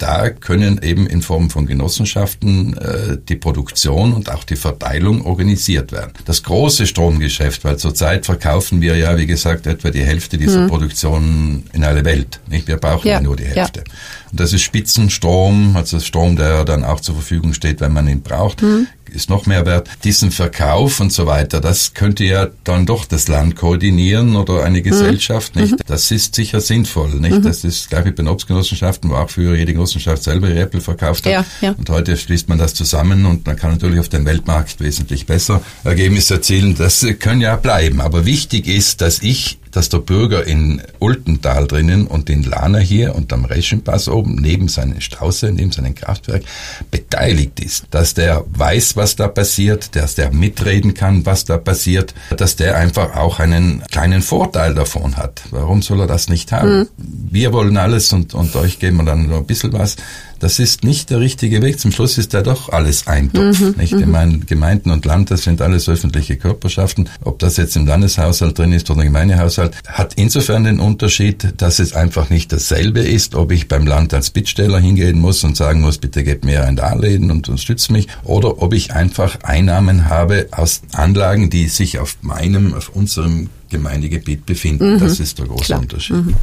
[0.03, 5.93] da können eben in Form von Genossenschaften äh, die Produktion und auch die Verteilung organisiert
[5.93, 6.11] werden.
[6.25, 10.67] Das große Stromgeschäft, weil zurzeit verkaufen wir ja, wie gesagt, etwa die Hälfte dieser mhm.
[10.67, 12.41] Produktion in alle Welt.
[12.49, 12.67] Nicht?
[12.67, 13.79] Wir brauchen ja, ja nur die Hälfte.
[13.87, 13.93] Ja.
[14.31, 18.21] Und das ist Spitzenstrom, also Strom, der dann auch zur Verfügung steht, wenn man ihn
[18.21, 18.61] braucht.
[18.61, 19.89] Mhm ist noch mehr wert.
[20.03, 24.79] Diesen Verkauf und so weiter, das könnte ja dann doch das Land koordinieren oder eine
[24.79, 24.83] mhm.
[24.83, 25.61] Gesellschaft, mhm.
[25.61, 25.75] nicht?
[25.87, 27.37] Das ist sicher sinnvoll, nicht?
[27.37, 27.43] Mhm.
[27.43, 30.81] Das ist gleich wie bei den Obstgenossenschaften, wo auch früher jede Genossenschaft selber ihre Äpfel
[30.81, 31.31] verkauft hat.
[31.31, 31.75] Ja, ja.
[31.77, 35.61] Und heute schließt man das zusammen und man kann natürlich auf dem Weltmarkt wesentlich besser
[35.83, 36.75] Ergebnisse erzielen.
[36.75, 38.01] Das können ja bleiben.
[38.01, 43.15] Aber wichtig ist, dass ich dass der Bürger in Ultental drinnen und in Lana hier
[43.15, 46.43] und am Reschenpass oben neben seinen Stausee, neben seinem Kraftwerk
[46.91, 52.13] beteiligt ist, dass der weiß, was da passiert, dass der mitreden kann, was da passiert,
[52.37, 55.41] dass der einfach auch einen kleinen Vorteil davon hat.
[55.51, 56.79] Warum soll er das nicht haben?
[56.79, 56.87] Mhm.
[56.97, 59.97] Wir wollen alles und, und euch geben wir dann nur ein bisschen was
[60.43, 61.79] das ist nicht der richtige Weg.
[61.79, 63.61] Zum Schluss ist da doch alles ein Topf.
[63.61, 63.93] Mhm, nicht?
[63.93, 64.11] Ich mhm.
[64.11, 67.09] meine, Gemeinden und Land, das sind alles öffentliche Körperschaften.
[67.23, 71.79] Ob das jetzt im Landeshaushalt drin ist oder im Gemeindehaushalt, hat insofern den Unterschied, dass
[71.79, 75.79] es einfach nicht dasselbe ist, ob ich beim Land als Bittsteller hingehen muss und sagen
[75.79, 80.47] muss, bitte gebt mir ein Darlehen und unterstützt mich, oder ob ich einfach Einnahmen habe
[80.51, 84.95] aus Anlagen, die sich auf meinem, auf unserem Gemeindegebiet befinden.
[84.95, 84.99] Mhm.
[84.99, 85.79] Das ist der große Klar.
[85.81, 86.15] Unterschied.
[86.15, 86.35] Mhm.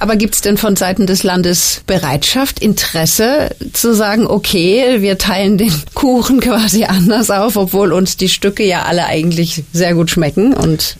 [0.00, 5.58] Aber gibt es denn von Seiten des Landes Bereitschaft, Interesse zu sagen, okay, wir teilen
[5.58, 10.54] den Kuchen quasi anders auf, obwohl uns die Stücke ja alle eigentlich sehr gut schmecken
[10.54, 10.96] und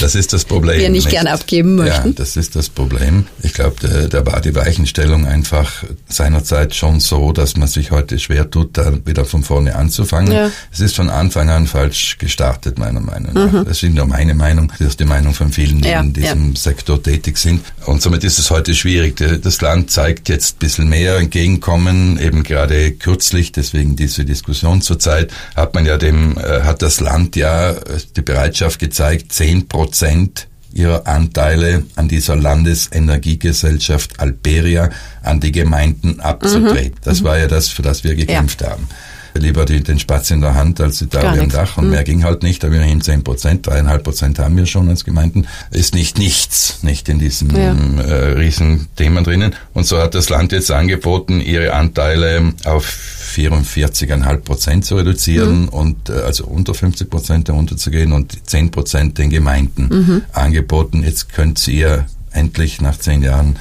[0.00, 0.78] das ist das Problem.
[0.78, 2.08] Wir nicht, nicht gerne abgeben möchten.
[2.08, 3.26] Ja, das ist das Problem.
[3.42, 8.50] Ich glaube, da war die Weichenstellung einfach seinerzeit schon so, dass man sich heute schwer
[8.50, 10.32] tut, da wieder von vorne anzufangen.
[10.32, 10.50] Ja.
[10.72, 13.52] Es ist von Anfang an falsch gestartet, meiner Meinung nach.
[13.52, 13.64] Mhm.
[13.64, 14.72] Das ist nur meine Meinung.
[14.78, 16.56] Das ist die Meinung Meinung von vielen, die ja, in diesem ja.
[16.56, 17.60] Sektor tätig sind.
[17.86, 19.16] Und somit ist es heute schwierig.
[19.42, 25.32] Das Land zeigt jetzt ein bisschen mehr Entgegenkommen, eben gerade kürzlich, deswegen diese Diskussion zurzeit,
[25.56, 27.76] hat man ja dem, äh, hat das Land ja äh,
[28.16, 34.90] die Bereitschaft gezeigt, zehn Prozent ihrer Anteile an dieser Landesenergiegesellschaft Alperia
[35.22, 36.94] an die Gemeinden abzutreten.
[36.98, 37.04] Mhm.
[37.04, 38.70] Das war ja das, für das wir gekämpft ja.
[38.70, 38.88] haben
[39.34, 41.90] lieber die, den Spatz in der Hand als die Taube am Dach und mhm.
[41.90, 45.46] mehr ging halt nicht, aber immerhin 10 Prozent, dreieinhalb Prozent haben wir schon als Gemeinden,
[45.70, 47.74] ist nicht nichts, nicht in diesem ja.
[48.02, 49.54] äh, Riesenthema drinnen.
[49.74, 52.86] Und so hat das Land jetzt angeboten, ihre Anteile auf
[53.34, 55.68] 44,5 Prozent zu reduzieren mhm.
[55.68, 60.22] und äh, also unter 50 Prozent herunterzugehen und 10 Prozent den Gemeinden mhm.
[60.32, 61.02] angeboten.
[61.04, 63.56] Jetzt könnt ihr endlich nach zehn Jahren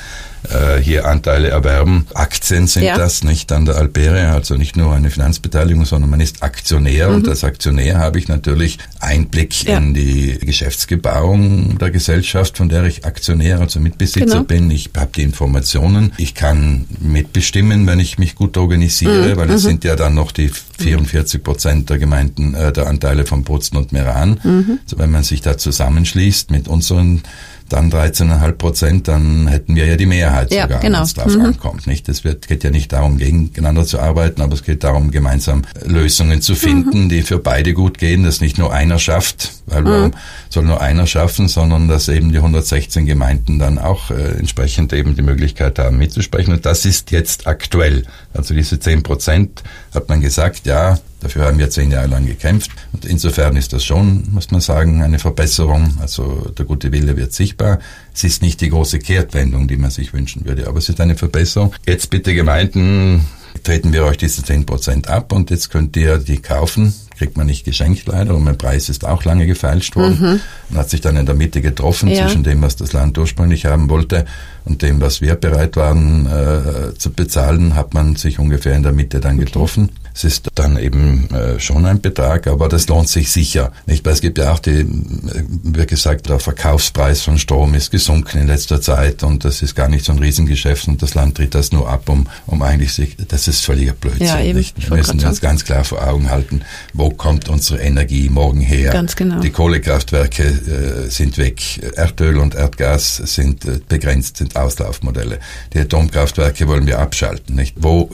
[0.50, 2.08] äh, hier Anteile erwerben.
[2.14, 2.98] Aktien sind ja.
[2.98, 7.16] das, nicht an der Alperia, also nicht nur eine Finanzbeteiligung, sondern man ist Aktionär mhm.
[7.16, 9.78] und als Aktionär habe ich natürlich Einblick ja.
[9.78, 14.44] in die Geschäftsgebauung der Gesellschaft, von der ich Aktionär, also Mitbesitzer genau.
[14.44, 14.72] bin.
[14.72, 19.38] Ich habe die Informationen, ich kann mitbestimmen, wenn ich mich gut organisiere, mhm.
[19.38, 19.68] weil es mhm.
[19.68, 23.92] sind ja dann noch die 44 Prozent der Gemeinden, äh, der Anteile von Bozen und
[23.92, 24.40] Meran.
[24.86, 27.24] Also wenn man sich da zusammenschließt mit unseren
[27.70, 30.98] dann 13,5 Prozent, dann hätten wir ja die Mehrheit ja, sogar, genau.
[31.00, 31.46] wenn es darauf mhm.
[31.46, 31.88] ankommt.
[31.88, 32.10] Nicht?
[32.10, 36.42] Es wird, geht ja nicht darum, gegeneinander zu arbeiten, aber es geht darum, gemeinsam Lösungen
[36.42, 37.10] zu finden, mhm.
[37.10, 39.86] die für beide gut gehen, dass nicht nur einer schafft, weil mhm.
[39.86, 40.12] warum
[40.50, 45.16] soll nur einer schaffen, sondern dass eben die 116 Gemeinden dann auch äh, entsprechend eben
[45.16, 46.54] die Möglichkeit haben mitzusprechen.
[46.54, 48.04] Und das ist jetzt aktuell.
[48.34, 52.72] Also diese 10 Prozent hat man gesagt, ja, Dafür haben wir zehn Jahre lang gekämpft.
[52.94, 55.98] Und insofern ist das schon, muss man sagen, eine Verbesserung.
[56.00, 57.80] Also der gute Wille wird sichtbar.
[58.14, 61.16] Es ist nicht die große Kehrtwendung, die man sich wünschen würde, aber es ist eine
[61.16, 61.74] Verbesserung.
[61.86, 63.26] Jetzt bitte Gemeinden,
[63.64, 66.94] treten wir euch diese zehn Prozent ab und jetzt könnt ihr die kaufen.
[67.18, 70.40] Kriegt man nicht geschenkt leider und mein Preis ist auch lange gefeilscht worden mhm.
[70.70, 72.26] und hat sich dann in der Mitte getroffen ja.
[72.26, 74.26] zwischen dem, was das Land ursprünglich haben wollte
[74.64, 78.94] und dem, was wir bereit waren äh, zu bezahlen, hat man sich ungefähr in der
[78.94, 79.90] Mitte dann getroffen.
[80.20, 83.72] Es ist dann eben äh, schon ein Betrag, aber das lohnt sich sicher.
[83.86, 87.90] Nicht, weil es gibt ja auch die, äh, wie gesagt, der Verkaufspreis von Strom ist
[87.90, 91.38] gesunken in letzter Zeit und das ist gar nicht so ein Riesengeschäft und das Land
[91.38, 94.28] tritt das nur ab, um, um eigentlich sich, das ist völliger Blödsinn.
[94.28, 94.58] Ja, eben.
[94.58, 94.90] Nicht?
[94.90, 98.92] Wir müssen uns ganz klar vor Augen halten, wo kommt unsere Energie morgen her?
[98.92, 99.40] Ganz genau.
[99.40, 101.62] Die Kohlekraftwerke äh, sind weg,
[101.96, 105.40] Erdöl und Erdgas sind äh, begrenzt, sind Auslaufmodelle.
[105.74, 107.76] Die Atomkraftwerke wollen wir abschalten, nicht?
[107.78, 108.10] Wo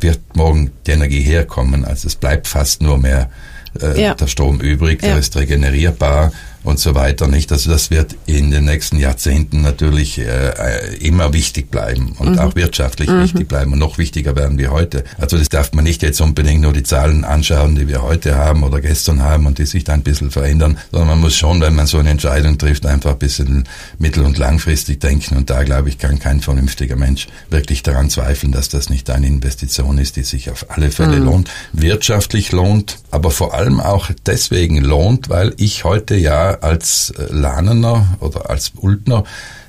[0.00, 1.84] wird morgen die Energie herkommen.
[1.84, 3.30] Also es bleibt fast nur mehr
[3.80, 4.14] äh, ja.
[4.14, 5.18] der Strom übrig, der ja.
[5.18, 6.32] ist regenerierbar
[6.68, 7.50] und so weiter, nicht?
[7.50, 12.38] Also das wird in den nächsten Jahrzehnten natürlich äh, immer wichtig bleiben und mhm.
[12.38, 13.22] auch wirtschaftlich mhm.
[13.22, 15.04] wichtig bleiben und noch wichtiger werden wie heute.
[15.18, 18.62] Also das darf man nicht jetzt unbedingt nur die Zahlen anschauen, die wir heute haben
[18.62, 21.74] oder gestern haben und die sich dann ein bisschen verändern, sondern man muss schon, wenn
[21.74, 23.64] man so eine Entscheidung trifft, einfach ein bisschen
[23.98, 28.52] mittel- und langfristig denken und da glaube ich, kann kein vernünftiger Mensch wirklich daran zweifeln,
[28.52, 31.24] dass das nicht eine Investition ist, die sich auf alle Fälle mhm.
[31.24, 37.26] lohnt, wirtschaftlich lohnt, aber vor allem auch deswegen lohnt, weil ich heute ja als äh,
[37.30, 39.24] Lahnener oder als Ultner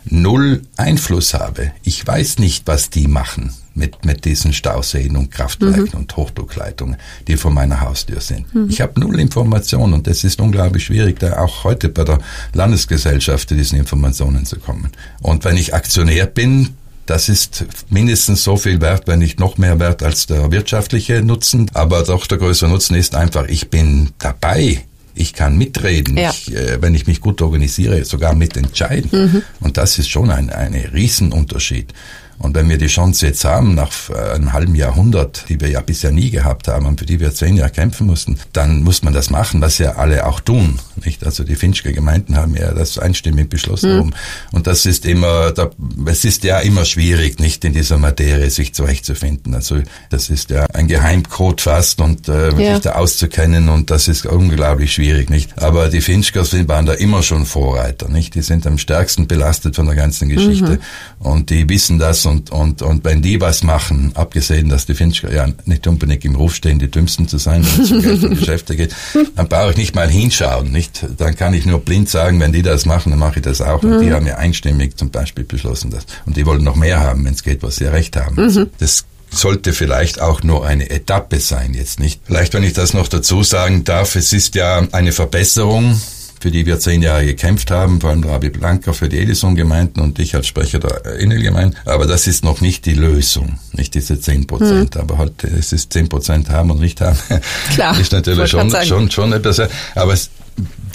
[0.06, 1.72] null Einfluss habe.
[1.84, 6.00] Ich weiß nicht, was die machen mit, mit diesen Stauseen und Kraftwerken mhm.
[6.00, 8.54] und Hochdruckleitungen, die vor meiner Haustür sind.
[8.54, 8.70] Mhm.
[8.70, 12.20] Ich habe null Informationen und es ist unglaublich schwierig, da auch heute bei der
[12.54, 14.92] Landesgesellschaft zu diesen Informationen zu kommen.
[15.22, 16.76] Und wenn ich Aktionär bin,
[17.06, 21.72] das ist mindestens so viel wert, wenn nicht noch mehr wert als der wirtschaftliche Nutzen.
[21.74, 24.84] Aber doch der größere Nutzen ist einfach, ich bin dabei
[25.16, 26.30] ich kann mitreden, ja.
[26.30, 29.10] ich, äh, wenn ich mich gut organisiere, sogar mitentscheiden.
[29.12, 29.42] Mhm.
[29.60, 31.94] Und das ist schon ein, ein Riesenunterschied.
[32.40, 35.82] Und wenn wir die Chance jetzt haben, nach äh, einem halben Jahrhundert, die wir ja
[35.82, 39.14] bisher nie gehabt haben und für die wir zehn Jahre kämpfen mussten, dann muss man
[39.14, 40.80] das machen, was ja alle auch tun.
[41.04, 41.26] Nicht?
[41.26, 43.98] Also die Finchke Gemeinden haben ja das einstimmig beschlossen.
[43.98, 44.14] Mhm.
[44.54, 45.70] Und das ist immer, da,
[46.06, 49.54] es ist ja immer schwierig, nicht in dieser Materie sich zurechtzufinden.
[49.54, 52.76] Also das ist ja ein Geheimcode fast und äh, ja.
[52.76, 55.62] sich da auszukennen und das ist unglaublich schwierig, nicht?
[55.62, 58.36] Aber die Finchkers waren da immer schon Vorreiter, nicht?
[58.36, 60.80] Die sind am stärksten belastet von der ganzen Geschichte
[61.20, 61.26] mhm.
[61.26, 65.34] und die wissen das und, und, und wenn die was machen, abgesehen, dass die Fincher
[65.34, 68.38] ja nicht unbedingt im Ruf stehen, die dümmsten zu sein, wenn es um Geld und
[68.38, 68.96] Geschäfte geht,
[69.36, 71.06] dann brauche ich nicht mal hinschauen, nicht?
[71.18, 73.82] Dann kann ich nur blind sagen, wenn die das machen, dann mache ich das auch.
[73.82, 73.92] Mhm.
[73.92, 74.14] Und die mhm.
[74.14, 77.44] haben ja einstimmig zum Beispiel beschlossen, dass, und die wollen noch mehr haben, wenn es
[77.44, 78.36] geht, was sie recht haben.
[78.36, 78.70] Mhm.
[78.80, 82.22] Das sollte vielleicht auch nur eine Etappe sein, jetzt nicht.
[82.24, 86.00] Vielleicht, wenn ich das noch dazu sagen darf, es ist ja eine Verbesserung
[86.40, 90.20] für die wir zehn Jahre gekämpft haben, vor allem Rabi Blanker für die Edison-Gemeinden und
[90.20, 91.78] ich als Sprecher der Innelgemeinde.
[91.86, 94.96] Aber das ist noch nicht die Lösung, nicht diese zehn Prozent.
[94.96, 95.02] Hm.
[95.02, 97.18] Aber halt, es ist zehn Prozent haben und nicht haben.
[97.74, 98.00] Klar.
[98.00, 99.62] ist natürlich schon, schon, schon etwas.
[99.96, 100.30] Aber es,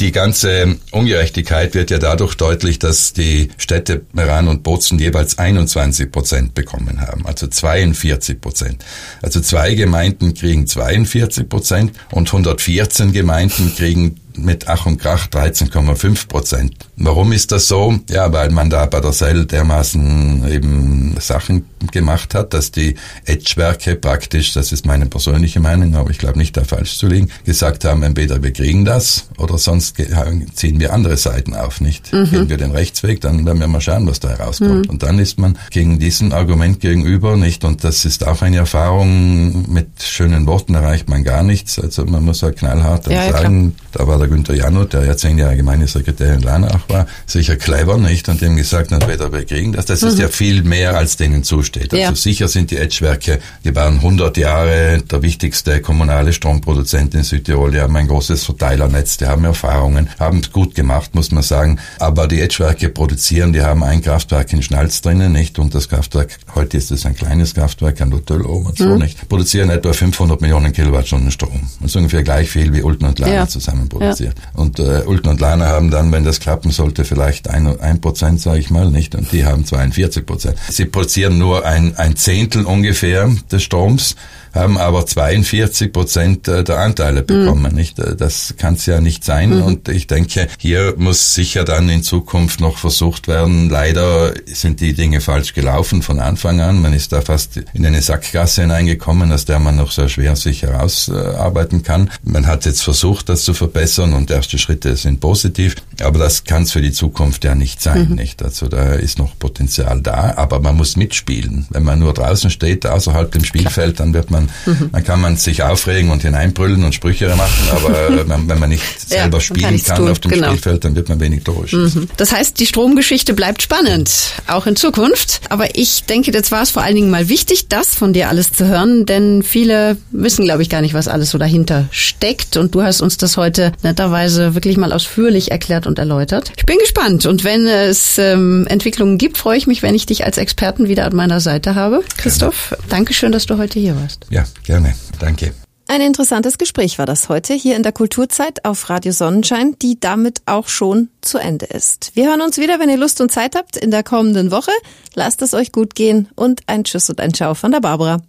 [0.00, 6.10] die ganze Ungerechtigkeit wird ja dadurch deutlich, dass die Städte Meran und Bozen jeweils 21
[6.10, 8.84] Prozent bekommen haben, also 42 Prozent.
[9.22, 16.28] Also zwei Gemeinden kriegen 42 Prozent und 114 Gemeinden kriegen mit Ach und Krach 13,5
[16.28, 16.74] Prozent.
[16.96, 17.98] Warum ist das so?
[18.10, 23.96] Ja, weil man da bei der Seil dermaßen eben Sachen gemacht hat, dass die Edgewerke
[23.96, 27.84] praktisch, das ist meine persönliche Meinung, aber ich glaube nicht da falsch zu liegen, gesagt
[27.84, 32.12] haben, entweder wir kriegen das oder sonst ziehen wir andere Seiten auf, nicht?
[32.12, 32.30] Mhm.
[32.30, 34.86] Gehen wir den Rechtsweg, dann werden wir mal schauen, was da herauskommt.
[34.86, 34.90] Mhm.
[34.90, 37.64] Und dann ist man gegen diesem Argument gegenüber, nicht?
[37.64, 41.78] Und das ist auch eine Erfahrung, mit schönen Worten erreicht man gar nichts.
[41.78, 43.74] Also man muss halt knallhart ja, sagen.
[43.94, 47.96] Da war der Günther Janot, der ja zehn Jahre Gemeindesekretär in Lanach war, sicher clever,
[47.96, 48.28] nicht?
[48.28, 49.86] Und dem gesagt, entweder wir kriegen das.
[49.86, 50.08] Das mhm.
[50.08, 51.92] ist ja viel mehr, als denen zusteht.
[51.92, 52.14] Also ja.
[52.14, 57.70] sicher sind die Edgewerke, die waren 100 Jahre der wichtigste kommunale Stromproduzent in Südtirol.
[57.70, 61.78] Die haben ein großes Verteilernetz, die haben Erfahrungen, haben es gut gemacht, muss man sagen.
[62.00, 65.58] Aber die Edgewerke produzieren, die haben ein Kraftwerk in Schnalz drinnen, nicht?
[65.60, 68.98] Und das Kraftwerk, heute ist es ein kleines Kraftwerk, ein Hotel oben und so, mhm.
[68.98, 69.28] nicht?
[69.28, 71.68] Produzieren etwa 500 Millionen Kilowattstunden Strom.
[71.80, 73.46] Das ist ungefähr gleich viel wie Ulten und Lana ja.
[73.46, 74.38] zusammen produziert.
[74.38, 74.60] Ja.
[74.60, 78.40] Und äh, Ulten und Lana haben dann, wenn das klappen sollte, vielleicht ein, ein Prozent,
[78.40, 79.14] sage ich mal, nicht?
[79.14, 80.56] Und die haben 42 Prozent.
[80.70, 84.16] Sie produzieren nur ein, ein Zehntel ungefähr des Stroms
[84.54, 87.26] haben aber 42 Prozent äh, der Anteile mhm.
[87.26, 87.72] bekommen.
[87.72, 87.78] Mhm.
[87.78, 87.98] Nicht?
[87.98, 89.56] Äh, das kann es ja nicht sein.
[89.56, 89.62] Mhm.
[89.62, 93.68] Und ich denke, hier muss sicher dann in Zukunft noch versucht werden.
[93.68, 96.80] Leider sind die Dinge falsch gelaufen von Anfang an.
[96.80, 100.62] Man ist da fast in eine Sackgasse hineingekommen, aus der man noch sehr schwer sich
[100.62, 102.10] herausarbeiten kann.
[102.22, 105.74] Man hat jetzt versucht, das zu verbessern und erste Schritte sind positiv.
[106.00, 108.10] Aber das kann es für die Zukunft ja nicht sein.
[108.10, 108.14] Mhm.
[108.16, 108.42] Nicht?
[108.42, 111.66] Also da ist noch Potenzial da, aber man muss mitspielen.
[111.70, 114.90] Wenn man nur draußen steht, außerhalb dem Spielfeld, dann wird man dann, mhm.
[114.92, 119.38] dann kann man sich aufregen und hineinbrüllen und Sprüche machen, aber wenn man nicht selber
[119.38, 120.48] ja, spielen kann, kann auf dem genau.
[120.48, 121.72] Spielfeld, dann wird man wenig durch.
[121.72, 122.08] Mhm.
[122.16, 124.10] Das heißt, die Stromgeschichte bleibt spannend,
[124.46, 125.40] auch in Zukunft.
[125.48, 128.52] Aber ich denke, jetzt war es vor allen Dingen mal wichtig, das von dir alles
[128.52, 132.56] zu hören, denn viele wissen, glaube ich, gar nicht, was alles so dahinter steckt.
[132.56, 136.52] Und du hast uns das heute netterweise wirklich mal ausführlich erklärt und erläutert.
[136.56, 137.26] Ich bin gespannt.
[137.26, 141.06] Und wenn es ähm, Entwicklungen gibt, freue ich mich, wenn ich dich als Experten wieder
[141.06, 142.02] an meiner Seite habe.
[142.16, 144.26] Christoph, danke schön, dass du heute hier warst.
[144.34, 144.96] Ja, gerne.
[145.20, 145.54] Danke.
[145.86, 150.42] Ein interessantes Gespräch war das heute hier in der Kulturzeit auf Radio Sonnenschein, die damit
[150.46, 152.10] auch schon zu Ende ist.
[152.14, 154.72] Wir hören uns wieder, wenn ihr Lust und Zeit habt, in der kommenden Woche.
[155.14, 158.22] Lasst es euch gut gehen und ein Tschüss und ein Ciao von der Barbara.